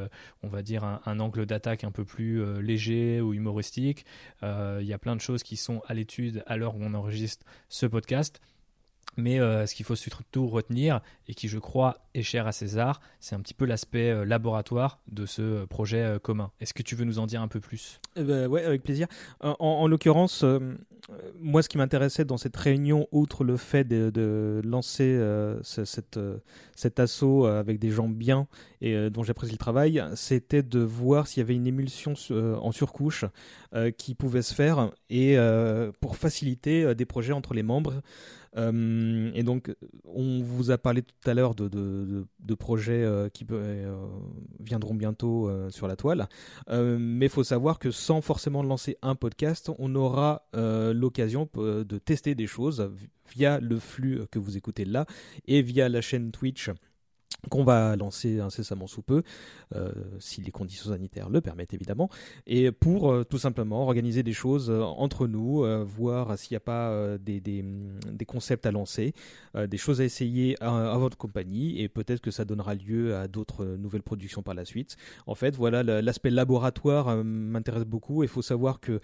on 0.43 0.49
va 0.49 0.63
dire 0.63 0.85
un, 0.85 1.19
angle 1.19 1.47
d'attaque 1.47 1.83
un 1.85 1.91
peu 1.91 2.05
plus 2.05 2.63
léger 2.63 3.21
ou 3.21 3.35
humoristique. 3.35 4.05
Il 4.43 4.85
y 4.87 4.93
a 4.93 4.99
plein 4.99 5.17
de 5.17 5.21
choses 5.21 5.43
qui 5.43 5.57
sont 5.57 5.83
à 5.87 5.95
l'étude 5.95 6.45
à 6.47 6.57
l'heure 6.57 6.77
où 6.77 6.83
on 6.83 6.95
enregistre 6.95 7.45
ce 7.69 7.87
podcast 7.87 8.41
mais 9.17 9.41
euh, 9.41 9.67
ce 9.67 9.75
qu'il 9.75 9.87
faut 9.87 9.97
surtout 9.97 10.47
retenir, 10.47 11.01
et 11.29 11.35
qui 11.35 11.49
je 11.49 11.59
crois 11.59 11.99
est 12.15 12.23
cher 12.23 12.47
à 12.47 12.53
César, 12.53 13.01
c'est 13.21 13.35
un 13.35 13.41
petit 13.41 13.55
peu 13.55 13.65
l'aspect 13.65 14.11
euh, 14.11 14.25
laboratoire 14.25 15.01
de 15.11 15.27
ce 15.27 15.43
euh, 15.43 15.67
projet 15.67 16.19
commun. 16.23 16.51
Est-ce 16.61 16.75
que 16.75 16.83
tu 16.83 16.95
veux 16.95 17.05
nous 17.05 17.19
en 17.19 17.27
dire 17.27 17.43
un 17.43 17.49
peu 17.49 17.61
plus? 17.61 18.01
Eh 18.17 18.23
ben, 18.23 18.47
Oui, 18.47 18.61
avec 18.61 18.83
plaisir. 18.83 19.07
En, 19.41 19.87
l'occurrence, 19.87 20.45
moi 21.39 21.63
ce 21.63 21.69
qui 21.69 21.79
m'intéressait 21.79 22.25
dans 22.25 22.37
cette 22.37 22.57
réunion, 22.57 23.07
outre 23.13 23.45
le 23.45 23.57
fait 23.57 23.85
de, 23.85 24.61
lancer 24.65 25.21
cette, 25.63 26.19
cet 26.75 27.01
assaut 27.01 27.47
avec 27.47 27.79
des 27.79 27.91
gens 27.91 28.09
bien 28.09 28.47
et 28.81 29.11
dont 29.11 29.23
j'apprécie 29.23 29.53
le 29.53 29.59
travail, 29.59 30.03
c'était 30.15 30.63
de 30.63 30.81
voir 30.81 31.27
s'il 31.27 31.41
y 31.41 31.45
avait 31.45 31.55
une 31.55 31.67
émulsion 31.67 32.15
en 32.31 32.73
surcouche 32.73 33.25
qui 33.99 34.15
pouvait 34.15 34.43
se 34.43 34.55
faire 34.55 34.91
et 35.11 35.37
pour 36.01 36.17
faciliter 36.17 36.95
des 36.95 37.05
projets 37.05 37.33
entre 37.33 37.55
les 37.55 37.63
membres. 37.63 37.95
Euh, 38.57 39.31
et 39.35 39.43
donc, 39.43 39.75
on 40.05 40.43
vous 40.43 40.71
a 40.71 40.79
parlé 40.79 41.03
tout 41.03 41.31
à 41.31 41.35
l'heure 41.35 41.55
de, 41.55 41.69
de, 41.69 42.55
projets 42.55 43.03
euh, 43.03 43.29
qui 43.29 43.47
euh, 43.51 43.97
viendront 44.61 44.95
bientôt 44.95 45.51
sur 45.71 45.89
la 45.89 45.97
toile. 45.97 46.29
mais 46.69 47.27
il 47.27 47.31
faut 47.31 47.45
savoir 47.45 47.79
que 47.79 47.91
sans 47.91 48.21
forcément 48.21 48.63
lancer 48.63 48.97
un 49.03 49.15
podcast, 49.15 49.71
on 49.79 49.95
aura 49.95 50.47
l'occasion 50.55 51.49
de 51.55 51.99
tester 51.99 52.35
des 52.35 52.47
choses 52.47 52.91
via 53.35 53.59
le 53.61 53.79
flux 53.79 54.21
que 54.31 54.39
vous 54.39 54.57
écoutez 54.57 54.85
là 54.85 55.07
et 55.47 55.63
via 55.63 55.89
la 55.89 56.01
chaîne 56.01 56.31
Twitch 56.31 56.71
qu'on 57.49 57.65
va 57.65 57.97
lancer 57.97 58.41
incessamment 58.41 58.87
sous 58.87 59.03
peu, 59.03 59.23
euh, 59.75 59.93
si 60.19 60.41
les 60.43 60.51
conditions 60.51 60.91
sanitaires 60.91 61.29
le 61.29 61.41
permettent 61.41 61.75
évidemment, 61.75 62.09
et 62.47 62.71
pour 62.73 63.11
euh, 63.11 63.25
tout 63.25 63.39
simplement 63.39 63.83
organiser 63.83 64.23
des 64.23 64.33
choses 64.33 64.71
euh, 64.71 64.83
entre 64.83 65.27
nous, 65.27 65.65
voir 65.85 66.39
s'il 66.39 66.55
n'y 66.55 66.57
a 66.57 66.61
pas 66.61 67.19
des, 67.19 67.41
des, 67.41 67.65
des, 68.11 68.25
concepts 68.25 68.67
à 68.67 68.71
lancer, 68.71 69.15
des 69.55 69.77
choses 69.77 70.01
à 70.01 70.05
essayer 70.05 70.57
à, 70.63 70.97
votre 70.99 71.17
compagnie, 71.17 71.81
et 71.81 71.89
peut-être 71.89 72.21
que 72.21 72.31
ça 72.31 72.45
donnera 72.45 72.75
lieu 72.75 73.17
à 73.17 73.29
d'autres 73.29 73.65
nouvelles 73.65 74.03
productions 74.03 74.43
par 74.43 74.55
la 74.55 74.65
suite. 74.65 74.97
En 75.27 75.35
fait, 75.35 75.55
voilà, 75.55 75.83
l'aspect 75.83 76.31
laboratoire 76.31 77.25
m'intéresse 77.25 77.85
beaucoup, 77.85 78.23
il 78.23 78.29
faut 78.29 78.43
savoir 78.43 78.81
que 78.81 79.01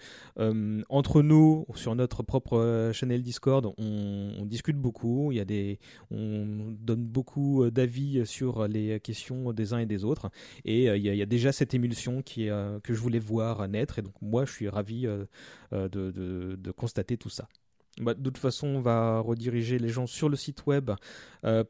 entre 0.89 1.21
nous, 1.21 1.65
sur 1.75 1.95
notre 1.95 2.23
propre 2.23 2.91
channel 2.93 3.23
Discord, 3.23 3.65
on, 3.77 4.33
on, 4.39 4.45
discute 4.45 4.77
beaucoup, 4.77 5.31
y 5.31 5.39
a 5.39 5.45
des, 5.45 5.79
on 6.09 6.75
donne 6.79 7.03
beaucoup 7.03 7.69
d'avis 7.69 8.20
sur 8.25 8.67
les 8.67 8.99
questions 8.99 9.53
des 9.53 9.73
uns 9.73 9.79
et 9.79 9.85
des 9.85 10.03
autres. 10.03 10.29
Et 10.65 10.89
euh, 10.89 10.97
il 10.97 11.03
y, 11.03 11.21
a 11.21 11.25
déjà 11.25 11.51
cette 11.51 11.73
émulsion 11.73 12.21
qui 12.21 12.49
euh, 12.49 12.79
que 12.79 12.93
je 12.93 12.99
voulais 12.99 13.19
voir 13.19 13.67
naître. 13.67 13.99
Et 13.99 14.01
donc 14.01 14.13
moi, 14.21 14.45
je 14.45 14.51
suis 14.51 14.69
ravi 14.69 15.07
euh, 15.07 15.25
de, 15.71 16.71
constater 16.71 17.17
tout 17.17 17.29
ça. 17.29 17.47
Bah, 17.99 18.13
de 18.13 18.23
toute 18.23 18.37
façon, 18.37 18.67
on 18.67 18.81
va 18.81 19.19
rediriger 19.19 19.77
les 19.77 19.89
gens 19.89 20.07
sur 20.07 20.29
le 20.29 20.37
site 20.37 20.65
web 20.65 20.91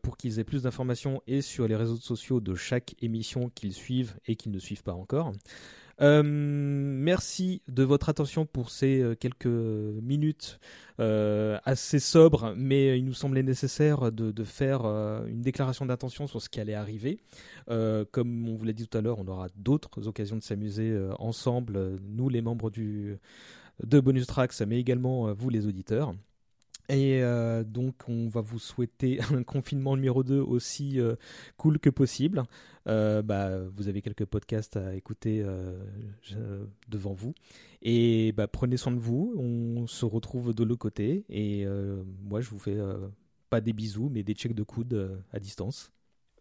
pour 0.04 0.18
qu'ils 0.18 0.40
aient 0.40 0.44
plus 0.44 0.64
d'informations 0.64 1.22
et 1.26 1.42
sur 1.42 1.68
les 1.68 1.76
réseaux 1.76 1.98
sociaux 1.98 2.40
de 2.40 2.54
chaque 2.54 2.96
émission 3.02 3.50
qu'ils 3.50 3.74
suivent 3.74 4.16
et 4.28 4.36
qu'ils 4.36 4.52
ne 4.52 4.60
suivent 4.60 4.84
pas 4.84 4.94
encore. 4.94 5.34
Euh, 6.02 6.24
merci 6.24 7.62
de 7.68 7.84
votre 7.84 8.10
attention 8.10 8.48
pour 8.48 8.72
ces 8.72 9.02
euh, 9.02 9.14
quelques 9.14 9.46
minutes 9.46 10.60
euh, 11.00 11.60
assez 11.64 12.00
sobres, 12.00 12.54
mais 12.58 12.98
il 12.98 13.06
nous 13.06 13.14
semblait 13.14 13.44
nécessaire 13.44 14.12
de, 14.12 14.44
faire 14.44 14.86
une 15.28 15.42
déclaration 15.42 15.86
d'intention 15.86 16.26
sur 16.26 16.42
ce 16.42 16.50
qui 16.50 16.60
allait 16.60 16.74
arriver. 16.74 17.20
comme 17.68 18.50
on 18.50 18.56
vous 18.56 18.66
l'a 18.66 18.74
dit 18.74 18.88
tout 18.88 18.98
à 18.98 19.02
l'heure, 19.02 19.20
on 19.20 19.28
aura 19.28 19.48
d'autres 19.56 20.08
occasions 20.08 20.36
de 20.36 20.42
s'amuser 20.42 21.00
ensemble, 21.20 22.00
nous 22.10 22.30
les 22.30 22.42
membres 22.42 22.72
du, 22.72 23.18
de 23.84 24.00
Bonus 24.00 24.26
Tracks, 24.26 24.60
mais 24.68 24.80
également 24.80 25.32
vous 25.34 25.50
les 25.50 25.68
auditeurs. 25.68 26.14
Et 26.92 27.24
euh, 27.24 27.64
donc, 27.64 27.96
on 28.10 28.28
va 28.28 28.42
vous 28.42 28.60
souhaiter 28.60 29.20
un 29.34 29.44
confinement 29.44 29.96
numéro 29.96 30.24
2 30.24 30.42
aussi 30.42 31.00
euh, 31.00 31.16
cool 31.56 31.80
que 31.80 31.90
possible. 31.90 32.44
Euh, 32.88 33.22
bah, 33.22 33.62
vous 33.76 33.88
avez 33.88 34.02
quelques 34.02 34.26
podcasts 34.26 34.76
à 34.76 34.94
écouter 34.94 35.46
devant 36.90 37.14
vous. 37.14 37.34
Et 37.82 38.34
bah, 38.34 38.48
prenez 38.48 38.76
soin 38.76 38.92
de 38.92 39.00
vous. 39.00 39.34
On 39.38 39.88
se 39.88 40.04
retrouve 40.04 40.54
de 40.54 40.64
l'autre 40.66 40.82
côté. 40.82 41.24
Et 41.30 41.66
moi, 42.24 42.42
je 42.42 42.50
vous 42.50 42.60
fais 42.60 42.78
pas 43.50 43.62
des 43.62 43.74
bisous, 43.74 44.10
mais 44.12 44.24
des 44.24 44.34
checks 44.34 44.56
de 44.56 44.64
coude 44.64 45.24
à 45.32 45.40
distance. 45.40 45.92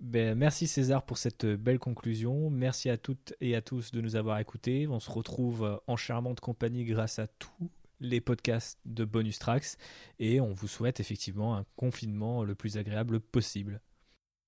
Ben, 0.01 0.35
merci 0.35 0.67
César 0.67 1.05
pour 1.05 1.19
cette 1.19 1.45
belle 1.47 1.79
conclusion. 1.79 2.51
Merci 2.51 2.89
à 2.89 2.97
toutes 2.97 3.35
et 3.41 3.55
à 3.55 3.61
tous 3.61 3.93
de 3.93 4.01
nous 4.01 4.17
avoir 4.17 4.39
écoutés. 4.41 4.89
On 4.89 4.99
se 4.99 5.11
retrouve 5.11 5.81
en 5.87 5.97
charmante 5.97 6.41
compagnie 6.41 6.85
grâce 6.87 7.19
à 7.19 7.27
tout 7.27 7.71
les 8.01 8.21
podcasts 8.21 8.79
de 8.85 9.05
Bonus 9.05 9.39
Tracks 9.39 9.77
et 10.19 10.41
on 10.41 10.53
vous 10.53 10.69
souhaite 10.69 11.01
effectivement 11.01 11.57
un 11.57 11.65
confinement 11.77 12.45
le 12.45 12.55
plus 12.55 12.77
agréable 12.77 13.21
possible. 13.21 13.81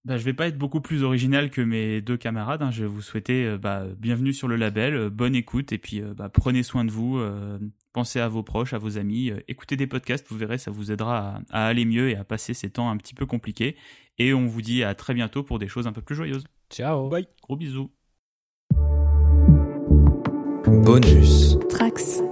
Bah, 0.05 0.19
je 0.19 0.25
vais 0.25 0.33
pas 0.33 0.49
être 0.49 0.59
beaucoup 0.59 0.81
plus 0.81 1.05
original 1.05 1.51
que 1.51 1.61
mes 1.61 2.01
deux 2.01 2.17
camarades. 2.17 2.62
Hein. 2.62 2.73
Je 2.73 2.83
vais 2.83 2.88
vous 2.88 3.03
souhaiter 3.03 3.47
euh, 3.47 3.57
bah, 3.57 3.87
bienvenue 3.99 4.33
sur 4.33 4.49
le 4.49 4.57
label, 4.57 4.95
euh, 4.95 5.11
bonne 5.11 5.37
écoute 5.37 5.73
et 5.73 5.79
puis 5.79 6.01
euh, 6.01 6.12
bah, 6.12 6.29
prenez 6.29 6.65
soin 6.65 6.85
de 6.85 6.91
vous. 6.91 7.21
pensez 7.93 8.19
à 8.19 8.29
vos 8.29 8.43
proches, 8.43 8.73
à 8.73 8.79
vos 8.79 8.99
amis. 8.99 9.31
écoutez 9.49 9.77
des 9.77 9.87
podcasts, 9.87 10.27
vous 10.29 10.37
verrez, 10.37 10.59
ça 10.59 10.71
vous 10.71 10.91
aidera 10.91 11.41
à, 11.51 11.67
aller 11.67 11.85
mieux 11.85 12.11
et 12.11 12.17
à 12.17 12.25
passer 12.25 12.55
ces 12.55 12.71
temps 12.71 12.91
un 12.91 12.97
petit 12.97 13.15
peu 13.15 13.27
compliqués. 13.27 13.77
Et 14.19 14.35
on 14.35 14.47
vous 14.47 14.62
dit 14.62 14.83
à 14.83 14.95
très 14.95 15.15
bientôt 15.15 15.43
pour 15.43 15.59
des 15.59 15.69
choses 15.69 15.87
un 15.87 15.93
peu 15.93 16.03
plus 16.03 16.17
joyeuses. 16.17 16.45
Ciao. 16.71 17.09
Bye. 17.09 17.29
Gros 17.43 17.57
bisous. 17.57 17.91
Bonus. 20.67 21.59
Trax. 21.69 22.23